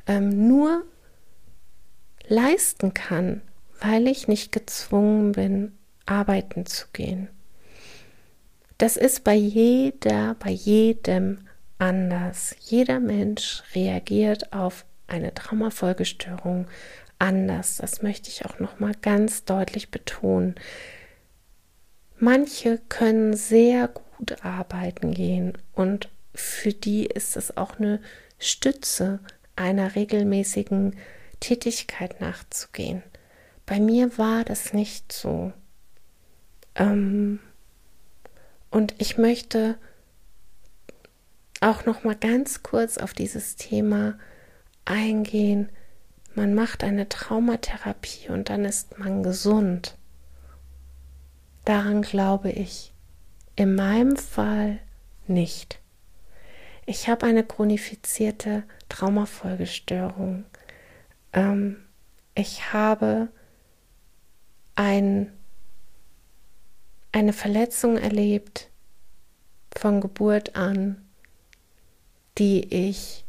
ähm, 0.07 0.47
nur 0.47 0.85
leisten 2.29 2.95
kann, 2.95 3.43
weil 3.81 4.07
ich 4.07 4.29
nicht 4.29 4.53
gezwungen 4.53 5.33
bin, 5.33 5.77
arbeiten 6.05 6.67
zu 6.67 6.87
gehen. 6.93 7.29
Das 8.79 8.97
ist 8.97 9.25
bei 9.25 9.35
jeder, 9.35 10.35
bei 10.39 10.51
jedem 10.51 11.47
anders. 11.79 12.55
Jeder 12.61 13.01
Mensch 13.01 13.63
reagiert 13.75 14.53
auf 14.53 14.85
eine 15.07 15.33
Traumafolgestörung 15.33 16.67
anders. 17.19 17.77
Das 17.77 18.03
möchte 18.03 18.29
ich 18.29 18.45
auch 18.45 18.59
noch 18.59 18.79
mal 18.79 18.95
ganz 19.01 19.45
deutlich 19.45 19.91
betonen. 19.91 20.57
Manche 22.19 22.81
können 22.89 23.35
sehr 23.35 23.89
gut 23.89 24.45
arbeiten 24.45 25.13
gehen 25.13 25.57
und 25.75 26.09
für 26.35 26.73
die 26.73 27.07
ist 27.07 27.37
es 27.37 27.57
auch 27.57 27.79
eine 27.79 28.01
Stütze 28.39 29.21
einer 29.55 29.95
regelmäßigen 29.95 30.97
Tätigkeit 31.41 32.21
nachzugehen. 32.21 33.03
Bei 33.65 33.81
mir 33.81 34.17
war 34.19 34.45
das 34.45 34.73
nicht 34.73 35.13
so. 35.13 35.53
Ähm, 36.75 37.41
und 38.71 38.95
ich 38.99 39.19
möchte 39.19 39.79
auch 41.61 41.87
noch 41.87 42.05
mal 42.05 42.17
ganz 42.17 42.63
kurz 42.63 42.99
auf 42.99 43.15
dieses 43.15 43.57
Thema 43.57 44.19
eingehen. 44.85 45.71
Man 46.35 46.55
macht 46.55 46.85
eine 46.85 47.09
Traumatherapie 47.09 48.29
und 48.29 48.51
dann 48.51 48.65
ist 48.65 48.99
man 48.99 49.23
gesund. 49.23 49.97
Daran 51.65 52.03
glaube 52.03 52.51
ich 52.51 52.93
in 53.57 53.75
meinem 53.75 54.17
Fall 54.17 54.79
nicht. 55.27 55.81
Ich 56.85 57.09
habe 57.09 57.27
eine 57.27 57.43
chronifizierte 57.43 58.63
Traumafolgestörung. 58.89 60.45
Ähm, 61.33 61.79
ich 62.35 62.73
habe 62.73 63.29
ein, 64.77 65.33
eine 67.17 67.33
Verletzung 67.33 67.97
erlebt 67.97 68.69
von 69.75 70.03
Geburt 70.03 70.55
an, 70.55 71.03
die 72.37 72.63
ich 72.75 73.25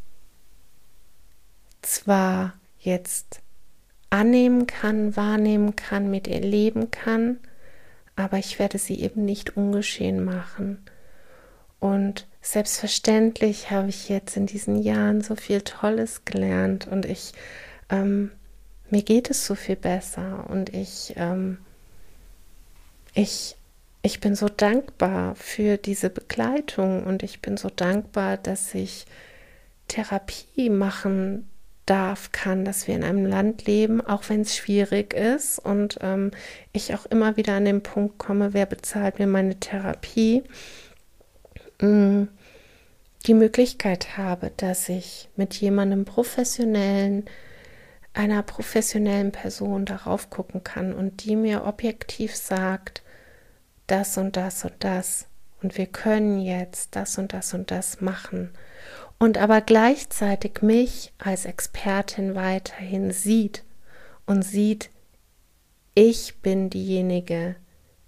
zwar 1.81 2.53
jetzt 2.79 3.39
annehmen 4.09 4.67
kann, 4.67 5.15
wahrnehmen 5.15 5.77
kann, 5.77 6.11
mit 6.11 6.27
ihr 6.27 6.41
leben 6.41 6.91
kann, 6.91 7.39
aber 8.17 8.38
ich 8.39 8.59
werde 8.59 8.77
sie 8.77 8.99
eben 8.99 9.23
nicht 9.23 9.55
ungeschehen 9.55 10.21
machen. 10.21 10.83
Und 11.79 12.27
selbstverständlich 12.41 13.71
habe 13.71 13.88
ich 13.88 14.09
jetzt 14.09 14.35
in 14.35 14.47
diesen 14.47 14.81
Jahren 14.81 15.21
so 15.21 15.35
viel 15.35 15.61
Tolles 15.61 16.25
gelernt 16.25 16.88
und 16.88 17.05
ich, 17.05 17.31
ähm, 17.89 18.31
mir 18.89 19.03
geht 19.03 19.29
es 19.29 19.45
so 19.45 19.55
viel 19.55 19.77
besser 19.77 20.45
und 20.49 20.73
ich, 20.73 21.13
ähm, 21.15 21.59
ich, 23.13 23.57
ich 24.08 24.22
bin 24.22 24.36
so 24.36 24.47
dankbar 24.47 25.36
für 25.36 25.76
diese 25.76 26.10
Begleitung 26.10 27.03
und 27.03 27.24
ich 27.24 27.41
bin 27.41 27.58
so 27.58 27.70
dankbar, 27.70 28.38
dass 28.38 28.74
ich 28.74 29.05
Therapie 29.89 30.70
machen 30.70 31.49
darf, 31.86 32.32
kann, 32.32 32.64
dass 32.64 32.88
wir 32.88 32.95
in 32.95 33.03
einem 33.03 33.26
Land 33.26 33.66
leben, 33.66 33.99
auch 33.99 34.24
wenn 34.30 34.41
es 34.41 34.55
schwierig 34.55 35.14
ist. 35.14 35.60
Und 35.60 35.99
ähm, 36.01 36.32
ich 36.72 36.95
auch 36.95 37.05
immer 37.05 37.36
wieder 37.36 37.55
an 37.55 37.66
den 37.66 37.84
Punkt 37.84 38.18
komme, 38.18 38.53
wer 38.53 38.66
bezahlt 38.66 39.20
mir 39.20 39.28
meine 39.28 39.60
Therapie, 39.60 40.43
ähm, 41.82 42.30
die 43.26 43.34
Möglichkeit 43.34 44.18
habe, 44.18 44.53
dass 44.55 44.88
ich 44.88 45.28
mit 45.36 45.53
jemandem 45.55 46.05
professionellen, 46.05 47.26
einer 48.14 48.41
professionellen 48.41 49.34
Person 49.34 49.84
darauf 49.84 50.30
gucken 50.30 50.64
kann 50.64 50.93
und 50.93 51.26
die 51.26 51.36
mir 51.36 51.66
objektiv 51.66 52.38
sagt, 52.38 53.03
das 53.88 54.17
und 54.17 54.38
das 54.38 54.63
und 54.63 54.75
das 54.79 55.27
und 55.61 55.77
wir 55.77 55.88
können 55.88 56.39
jetzt 56.39 56.95
das 56.95 57.17
und 57.17 57.33
das 57.33 57.53
und 57.53 57.71
das 57.71 58.01
machen 58.01 58.51
und 59.19 59.38
aber 59.38 59.61
gleichzeitig 59.61 60.61
mich 60.61 61.13
als 61.17 61.45
Expertin 61.45 62.35
weiterhin 62.35 63.11
sieht 63.11 63.63
und 64.25 64.43
sieht, 64.43 64.89
ich 65.95 66.41
bin 66.41 66.69
diejenige, 66.69 67.55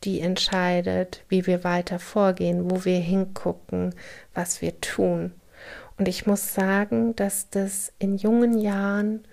die 0.03 0.21
entscheidet, 0.21 1.23
wie 1.27 1.47
wir 1.47 1.63
weiter 1.63 1.99
vorgehen, 1.99 2.69
wo 2.69 2.85
wir 2.85 2.99
hingucken, 2.99 3.95
was 4.33 4.61
wir 4.61 4.79
tun. 4.79 5.33
Und 5.97 6.07
ich 6.07 6.25
muss 6.25 6.53
sagen, 6.53 7.15
dass 7.15 7.49
das 7.49 7.91
in 7.99 8.15
jungen 8.15 8.57
Jahren 8.57 9.23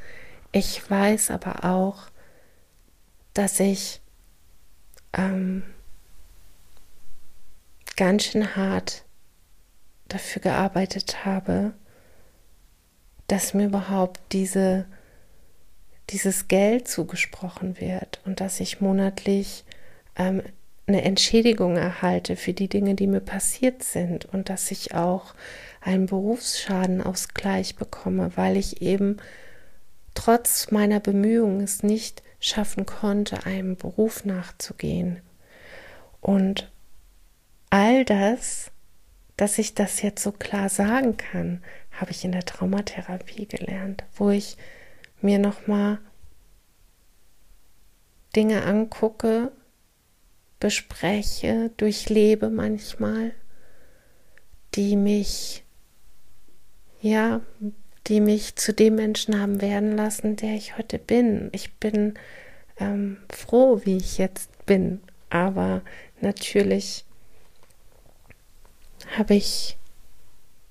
Ich 0.51 0.91
weiß 0.91 1.31
aber 1.31 1.65
auch, 1.65 2.09
dass 3.33 3.61
ich 3.61 4.01
ähm, 5.13 5.63
ganz 7.97 8.25
schön 8.25 8.57
hart 8.57 9.05
dafür 10.09 10.43
gearbeitet 10.43 11.25
habe, 11.25 11.75
dass 13.29 13.55
mir 13.55 13.67
überhaupt 13.67 14.21
diese, 14.33 14.87
dieses 16.11 16.49
Geld 16.49 16.89
zugesprochen 16.89 17.81
wird 17.81 18.21
und 18.25 18.41
dass 18.41 18.59
ich 18.59 18.81
monatlich 18.81 19.65
ähm, 20.17 20.43
eine 20.87 21.03
Entschädigung 21.03 21.77
erhalte 21.77 22.35
für 22.37 22.55
die 22.55 22.69
Dinge, 22.69 22.95
die 22.95 23.07
mir 23.07 23.21
passiert 23.21 23.83
sind 23.83 24.25
und 24.25 24.49
dass 24.49 24.71
ich 24.71 24.95
auch 24.95 25.35
einen 25.81 26.07
Berufsschadenausgleich 26.07 27.77
bekomme, 27.77 28.33
weil 28.37 28.57
ich 28.57 28.83
eben 28.83 29.19
trotz 30.15 30.71
meiner 30.71 31.01
Bemühungen 31.01 31.61
es 31.61 31.83
nicht 31.83 32.23
schaffen 32.41 32.87
konnte, 32.87 33.47
einem 33.47 33.77
Beruf 33.77 34.25
nachzugehen. 34.25 35.21
Und 36.21 36.71
all 37.71 38.05
das, 38.05 38.71
dass 39.37 39.59
ich 39.59 39.75
das 39.75 40.03
jetzt 40.03 40.23
so 40.23 40.33
klar 40.33 40.69
sagen 40.69 41.17
kann, 41.17 41.63
habe 41.93 42.11
ich 42.11 42.25
in 42.25 42.33
der 42.33 42.45
Traumatherapie 42.45 43.47
gelernt, 43.47 44.05
wo 44.15 44.31
ich 44.31 44.57
mir 45.21 45.39
nochmal 45.39 45.99
Dinge 48.37 48.65
angucke, 48.65 49.53
bespreche, 50.61 51.71
durchlebe 51.77 52.51
manchmal, 52.51 53.33
die 54.75 54.97
mich 54.97 55.65
ja, 57.01 57.41
die 58.07 58.21
mich 58.21 58.57
zu 58.57 58.73
dem 58.73 58.95
Menschen 58.95 59.41
haben 59.41 59.61
werden 59.61 59.97
lassen, 59.97 60.37
der 60.37 60.55
ich 60.55 60.79
heute 60.79 60.99
bin. 60.99 61.51
Ich 61.53 61.75
bin 61.75 62.15
ähm, 62.79 63.19
froh, 63.31 63.83
wie 63.85 63.97
ich 63.97 64.19
jetzt 64.19 64.67
bin, 64.67 65.01
aber 65.31 65.83
natürlich 66.21 67.05
habe 69.17 69.35
ich 69.35 69.77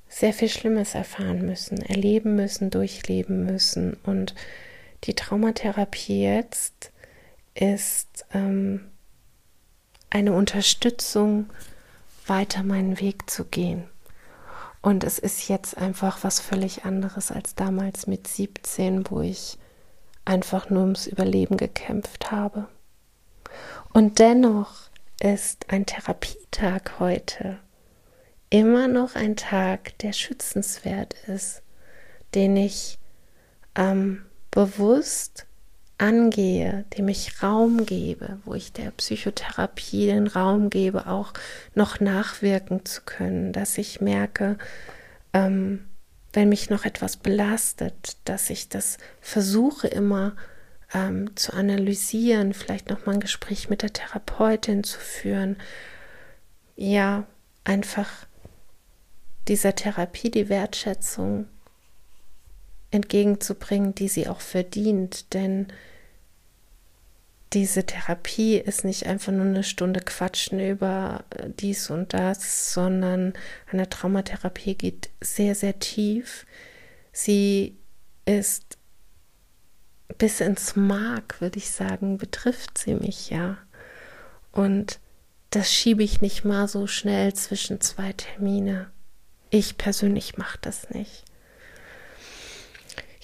sehr 0.10 0.34
viel 0.34 0.50
Schlimmes 0.50 0.96
erfahren 0.96 1.46
müssen, 1.46 1.82
erleben 1.82 2.36
müssen, 2.36 2.70
durchleben 2.70 3.46
müssen. 3.46 3.98
Und 4.04 4.34
die 5.04 5.14
Traumatherapie 5.14 6.24
jetzt 6.24 6.92
ist 7.54 8.26
ähm, 8.34 8.82
eine 10.10 10.34
Unterstützung, 10.34 11.50
weiter 12.26 12.64
meinen 12.64 13.00
Weg 13.00 13.30
zu 13.30 13.46
gehen. 13.46 13.86
Und 14.88 15.04
es 15.04 15.20
ist 15.20 15.50
jetzt 15.50 15.78
einfach 15.78 16.24
was 16.24 16.40
völlig 16.40 16.86
anderes 16.86 17.30
als 17.30 17.56
damals 17.56 18.08
mit 18.08 18.26
17, 18.26 19.12
wo 19.12 19.20
ich 19.20 19.58
einfach 20.24 20.70
nur 20.70 20.84
ums 20.84 21.08
Überleben 21.08 21.58
gekämpft 21.58 22.32
habe. 22.32 22.70
Und 23.92 24.20
dennoch 24.20 24.90
ist 25.20 25.70
ein 25.70 25.86
Therapietag 25.86 27.00
heute 27.00 27.60
immer 28.50 28.88
noch 28.88 29.16
ein 29.16 29.36
Tag, 29.36 29.98
der 29.98 30.14
schützenswert 30.14 31.16
ist, 31.28 31.64
den 32.34 32.56
ich 32.56 32.98
ähm, 33.76 34.26
bewusst 34.52 35.47
angehe, 35.98 36.86
dem 36.98 37.08
ich 37.08 37.42
Raum 37.42 37.86
gebe, 37.86 38.40
wo 38.46 38.54
ich 38.54 38.72
der 38.72 38.92
Psychotherapie 38.92 40.08
den 40.08 40.28
Raum 40.28 40.70
gebe, 40.70 41.08
auch 41.08 41.34
noch 41.74 42.00
nachwirken 42.00 42.86
zu 42.86 43.02
können, 43.02 43.52
dass 43.52 43.78
ich 43.78 44.00
merke, 44.00 44.58
ähm, 45.34 45.86
wenn 46.34 46.50
mich 46.50 46.70
noch 46.70 46.86
etwas 46.86 47.18
belastet, 47.18 48.18
dass 48.26 48.50
ich 48.50 48.70
das 48.70 48.98
versuche 49.22 49.88
immer 49.88 50.36
ähm, 50.94 51.36
zu 51.36 51.54
analysieren, 51.54 52.54
vielleicht 52.54 52.90
noch 52.90 53.06
mal 53.06 53.14
ein 53.14 53.20
Gespräch 53.20 53.70
mit 53.70 53.82
der 53.82 53.94
Therapeutin 53.94 54.84
zu 54.84 55.00
führen, 55.00 55.58
ja, 56.76 57.26
einfach 57.64 58.10
dieser 59.48 59.74
Therapie 59.74 60.30
die 60.30 60.50
Wertschätzung 60.50 61.48
entgegenzubringen, 62.92 63.96
die 63.96 64.08
sie 64.08 64.28
auch 64.28 64.42
verdient. 64.42 65.34
Denn 65.34 65.68
diese 67.54 67.86
Therapie 67.86 68.58
ist 68.58 68.84
nicht 68.84 69.08
einfach 69.08 69.32
nur 69.32 69.46
eine 69.46 69.64
Stunde 69.64 70.02
Quatschen 70.02 70.60
über 70.60 71.24
äh, 71.32 71.50
dies 71.50 71.90
und 71.90 72.14
das, 72.14 72.74
sondern 72.74 73.34
eine 73.72 73.90
Traumatherapie 73.90 74.76
geht 74.76 75.10
sehr, 75.22 75.56
sehr 75.56 75.80
tief. 75.80 76.46
Sie 77.12 77.78
ist 78.26 78.78
bis 80.18 80.42
ins 80.42 80.76
Mark, 80.76 81.40
würde 81.42 81.58
ich 81.58 81.72
sagen, 81.72 82.18
betrifft 82.18 82.78
sie 82.78 82.96
mich 82.96 83.30
ja. 83.30 83.58
Und 84.52 85.00
das 85.50 85.72
schiebe 85.72 86.04
ich 86.04 86.22
nicht 86.22 86.44
mal 86.44 86.68
so 86.68 86.88
schnell 86.88 87.34
zwischen 87.34 87.80
zwei 87.80 88.14
Termine. 88.14 88.92
Ich 89.50 89.78
persönlich 89.78 90.38
mache 90.38 90.58
das 90.62 90.90
nicht. 90.90 91.24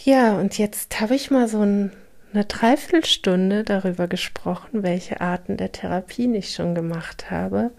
Ja, 0.06 0.38
und 0.38 0.58
jetzt 0.58 1.00
habe 1.00 1.16
ich 1.16 1.32
mal 1.32 1.48
so 1.48 1.62
ein, 1.62 1.94
eine 2.34 2.44
Dreiviertelstunde 2.44 3.64
darüber 3.64 4.08
gesprochen, 4.10 4.84
welche 4.84 5.22
Arten 5.22 5.56
der 5.56 5.72
Therapien 5.72 6.36
ich 6.36 6.54
schon 6.54 6.76
gemacht 6.76 7.32
habe. 7.32 7.72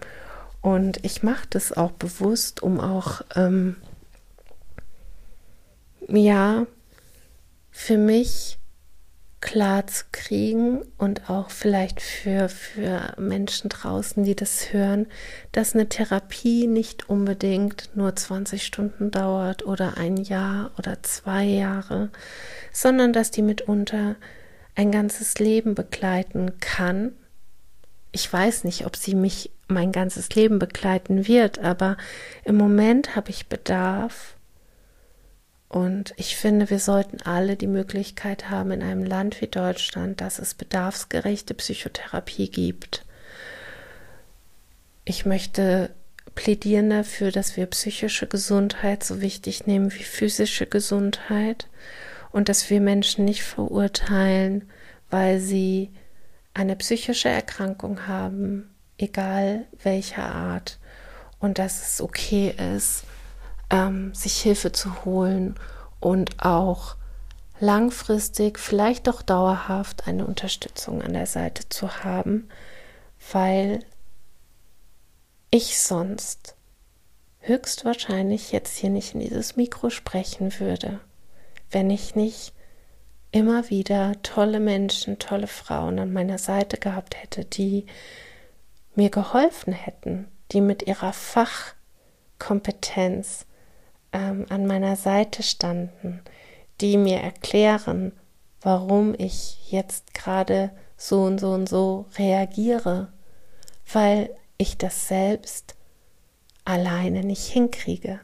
Und 0.61 1.05
ich 1.05 1.21
mache 1.21 1.45
das 1.51 1.71
auch 1.71 1.91
bewusst, 1.91 2.63
um 2.63 2.79
auch, 2.79 3.21
ähm, 3.35 3.75
ja, 6.07 6.65
für 7.69 7.99
mich 7.99 8.57
klar 9.45 9.85
zu 9.85 10.05
kriegen 10.11 10.81
und 10.97 11.29
auch 11.29 11.51
vielleicht 11.51 12.01
für, 12.01 12.49
für 12.49 13.13
Menschen 13.19 13.69
draußen, 13.69 14.23
die 14.23 14.35
das 14.35 14.73
hören, 14.73 15.05
dass 15.51 15.75
eine 15.75 15.87
Therapie 15.87 16.65
nicht 16.65 17.09
unbedingt 17.09 17.91
nur 17.93 18.15
20 18.15 18.65
Stunden 18.65 19.11
dauert 19.11 19.63
oder 19.63 19.97
ein 19.97 20.17
Jahr 20.17 20.71
oder 20.79 21.03
zwei 21.03 21.43
Jahre, 21.43 22.09
sondern 22.73 23.13
dass 23.13 23.29
die 23.29 23.43
mitunter 23.43 24.15
ein 24.73 24.91
ganzes 24.91 25.37
Leben 25.37 25.75
begleiten 25.75 26.59
kann. 26.59 27.11
Ich 28.11 28.33
weiß 28.33 28.63
nicht, 28.63 28.87
ob 28.87 28.95
sie 28.95 29.13
mich 29.13 29.51
mein 29.67 29.91
ganzes 29.91 30.31
Leben 30.31 30.57
begleiten 30.57 31.27
wird, 31.27 31.59
aber 31.59 31.97
im 32.45 32.57
Moment 32.57 33.15
habe 33.15 33.29
ich 33.29 33.45
Bedarf 33.45 34.34
und 35.69 36.13
ich 36.17 36.37
finde, 36.37 36.69
wir 36.69 36.79
sollten 36.79 37.21
alle 37.23 37.55
die 37.55 37.67
Möglichkeit 37.67 38.49
haben, 38.49 38.71
in 38.71 38.83
einem 38.83 39.03
Land 39.03 39.41
wie 39.41 39.47
Deutschland, 39.47 40.21
dass 40.21 40.39
es 40.39 40.53
bedarfsgerechte 40.53 41.53
Psychotherapie 41.53 42.49
gibt. 42.49 43.05
ich 45.05 45.25
möchte 45.25 45.91
plädieren 46.33 46.89
dafür, 46.89 47.31
dass 47.31 47.55
wir 47.57 47.65
psychische 47.67 48.27
Gesundheit 48.27 49.03
so 49.03 49.21
wichtig 49.21 49.67
nehmen 49.67 49.93
wie 49.93 50.03
physische 50.03 50.65
Gesundheit 50.65 51.67
und 52.31 52.49
dass 52.49 52.69
wir 52.69 52.81
Menschen 52.81 53.23
nicht 53.25 53.43
verurteilen, 53.43 54.69
weil 55.09 55.39
sie 55.39 55.91
eine 56.53 56.75
psychische 56.75 57.29
Erkrankung 57.29 58.07
haben, 58.07 58.69
egal 58.97 59.65
welcher 59.81 60.25
Art, 60.25 60.79
und 61.39 61.59
dass 61.59 61.87
es 61.87 62.01
okay 62.01 62.53
ist, 62.75 63.03
ähm, 63.69 64.13
sich 64.13 64.41
Hilfe 64.41 64.71
zu 64.71 65.05
holen 65.05 65.55
und 65.99 66.43
auch 66.43 66.95
langfristig, 67.59 68.59
vielleicht 68.59 69.09
auch 69.09 69.21
dauerhaft 69.21 70.07
eine 70.07 70.25
Unterstützung 70.25 71.01
an 71.01 71.13
der 71.13 71.25
Seite 71.25 71.67
zu 71.69 72.03
haben, 72.03 72.49
weil 73.31 73.79
ich 75.51 75.79
sonst 75.79 76.55
höchstwahrscheinlich 77.39 78.51
jetzt 78.51 78.77
hier 78.77 78.89
nicht 78.89 79.13
in 79.13 79.21
dieses 79.21 79.55
Mikro 79.55 79.89
sprechen 79.89 80.59
würde, 80.59 80.99
wenn 81.71 81.89
ich 81.89 82.15
nicht 82.15 82.53
immer 83.31 83.69
wieder 83.69 84.21
tolle 84.23 84.59
Menschen, 84.59 85.19
tolle 85.19 85.47
Frauen 85.47 85.99
an 85.99 86.11
meiner 86.13 86.37
Seite 86.37 86.77
gehabt 86.77 87.21
hätte, 87.21 87.45
die 87.45 87.85
mir 88.95 89.09
geholfen 89.09 89.73
hätten, 89.73 90.27
die 90.51 90.61
mit 90.61 90.87
ihrer 90.87 91.13
Fachkompetenz 91.13 93.45
ähm, 94.15 94.45
an 94.49 94.65
meiner 94.65 94.95
Seite 94.95 95.43
standen, 95.43 96.21
die 96.79 96.97
mir 96.97 97.19
erklären, 97.19 98.13
warum 98.61 99.13
ich 99.17 99.71
jetzt 99.71 100.13
gerade 100.13 100.71
so 100.97 101.23
und 101.23 101.39
so 101.39 101.51
und 101.51 101.67
so 101.67 102.05
reagiere, 102.17 103.11
weil 103.91 104.29
ich 104.57 104.77
das 104.77 105.09
selbst 105.09 105.75
alleine 106.63 107.23
nicht 107.23 107.45
hinkriege. 107.45 108.21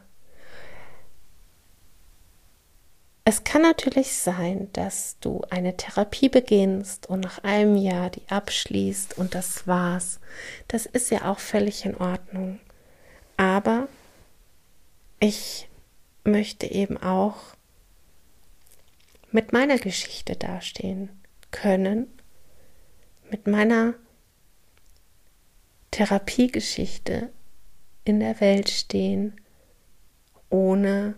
Es 3.24 3.44
kann 3.44 3.62
natürlich 3.62 4.16
sein, 4.16 4.68
dass 4.72 5.16
du 5.20 5.42
eine 5.48 5.76
Therapie 5.76 6.28
beginnst 6.28 7.08
und 7.08 7.20
nach 7.20 7.44
einem 7.44 7.76
Jahr 7.76 8.10
die 8.10 8.26
abschließt 8.28 9.16
und 9.16 9.34
das 9.34 9.68
war's. 9.68 10.18
Das 10.66 10.86
ist 10.86 11.10
ja 11.10 11.30
auch 11.30 11.38
völlig 11.38 11.84
in 11.84 11.96
Ordnung. 11.96 12.58
Aber 13.36 13.86
ich 15.20 15.68
möchte 16.24 16.66
eben 16.66 16.96
auch 16.96 17.56
mit 19.30 19.52
meiner 19.52 19.78
Geschichte 19.78 20.36
dastehen 20.36 21.08
können, 21.50 22.06
mit 23.30 23.46
meiner 23.46 23.94
Therapiegeschichte 25.90 27.30
in 28.04 28.20
der 28.20 28.40
Welt 28.40 28.70
stehen, 28.70 29.40
ohne 30.50 31.14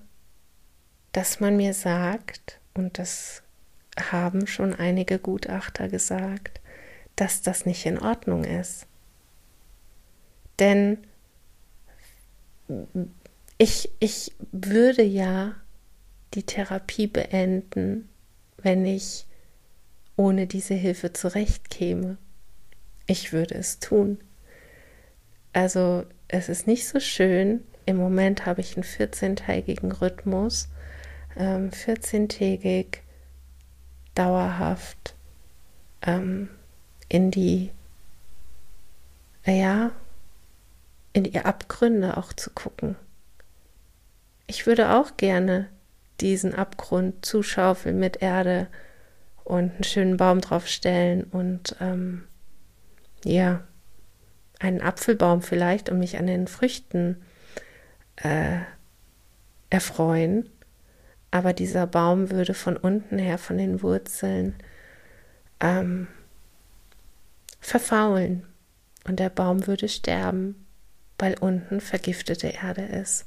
dass 1.13 1.41
man 1.41 1.57
mir 1.57 1.75
sagt, 1.75 2.61
und 2.75 2.99
das 2.99 3.43
haben 3.99 4.47
schon 4.47 4.75
einige 4.75 5.19
Gutachter 5.19 5.89
gesagt, 5.89 6.61
dass 7.17 7.43
das 7.43 7.67
nicht 7.67 7.87
in 7.87 7.99
Ordnung 7.99 8.45
ist. 8.45 8.87
Denn 10.59 10.99
ich, 13.59 13.91
ich 14.01 14.33
würde 14.53 15.03
ja 15.03 15.55
die 16.35 16.43
Therapie 16.43 17.07
beenden, 17.07 18.09
wenn 18.59 18.85
ich 18.85 19.27
ohne 20.17 20.47
diese 20.47 20.75
Hilfe 20.75 21.13
zurechtkäme. 21.13 22.17
Ich 23.07 23.33
würde 23.33 23.55
es 23.55 23.79
tun. 23.79 24.19
Also 25.53 26.05
es 26.29 26.49
ist 26.49 26.67
nicht 26.67 26.89
so 26.89 27.01
schön. 27.01 27.63
Im 27.87 27.97
Moment 27.97 28.47
habe 28.47 28.61
ich 28.61 28.77
einen 28.77 28.85
14-tägigen 28.85 29.93
Rhythmus, 29.93 30.69
ähm, 31.37 31.71
14-tägig 31.71 32.99
dauerhaft 34.15 35.15
ähm, 36.03 36.49
in 37.09 37.31
die, 37.31 37.71
ja, 39.45 39.93
in 41.13 41.25
die 41.25 41.39
Abgründe 41.39 42.17
auch 42.17 42.33
zu 42.33 42.51
gucken. 42.51 42.97
Ich 44.47 44.67
würde 44.67 44.95
auch 44.95 45.17
gerne 45.17 45.69
diesen 46.21 46.55
Abgrund 46.55 47.25
zuschaufeln 47.25 47.99
mit 47.99 48.23
Erde 48.23 48.69
und 49.43 49.73
einen 49.73 49.85
schönen 49.85 50.17
Baum 50.17 50.41
draufstellen 50.41 51.25
und 51.25 51.77
ähm, 51.81 52.25
ja, 53.25 53.63
einen 54.59 54.81
Apfelbaum 54.81 55.43
vielleicht 55.43 55.91
und 55.91 55.99
mich 55.99 56.19
an 56.19 56.27
den 56.27 56.47
Früchten 56.47 57.23
äh, 58.17 58.61
erfreuen. 59.71 60.49
Aber 61.31 61.53
dieser 61.53 61.87
Baum 61.87 62.31
würde 62.31 62.55
von 62.55 62.77
unten 62.77 63.19
her, 63.19 63.39
von 63.39 63.59
den 63.59 63.83
Wurzeln, 63.83 64.55
ähm, 65.61 66.07
verfaulen 67.61 68.47
und 69.07 69.19
der 69.19 69.31
Baum 69.31 69.67
würde 69.67 69.89
sterben, 69.89 70.67
weil 71.19 71.37
unten 71.39 71.81
vergiftete 71.81 72.49
Erde 72.49 72.83
ist, 72.83 73.27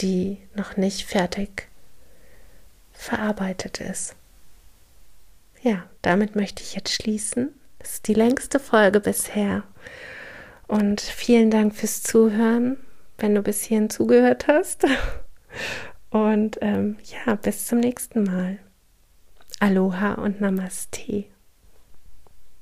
die 0.00 0.38
noch 0.54 0.76
nicht 0.76 1.06
fertig 1.06 1.68
verarbeitet 2.92 3.80
ist. 3.80 4.14
Ja, 5.62 5.84
damit 6.02 6.36
möchte 6.36 6.62
ich 6.62 6.74
jetzt 6.74 6.92
schließen. 6.92 7.50
Das 7.78 7.94
ist 7.94 8.08
die 8.08 8.14
längste 8.14 8.58
Folge 8.60 9.00
bisher. 9.00 9.64
Und 10.66 11.00
vielen 11.00 11.50
Dank 11.50 11.74
fürs 11.74 12.02
Zuhören, 12.02 12.76
wenn 13.18 13.34
du 13.34 13.42
bis 13.42 13.62
hierhin 13.62 13.90
zugehört 13.90 14.46
hast. 14.46 14.84
Und 16.10 16.58
ähm, 16.60 16.96
ja, 17.04 17.34
bis 17.34 17.66
zum 17.66 17.80
nächsten 17.80 18.24
Mal. 18.24 18.58
Aloha 19.60 20.14
und 20.14 20.40
Namaste. 20.40 21.24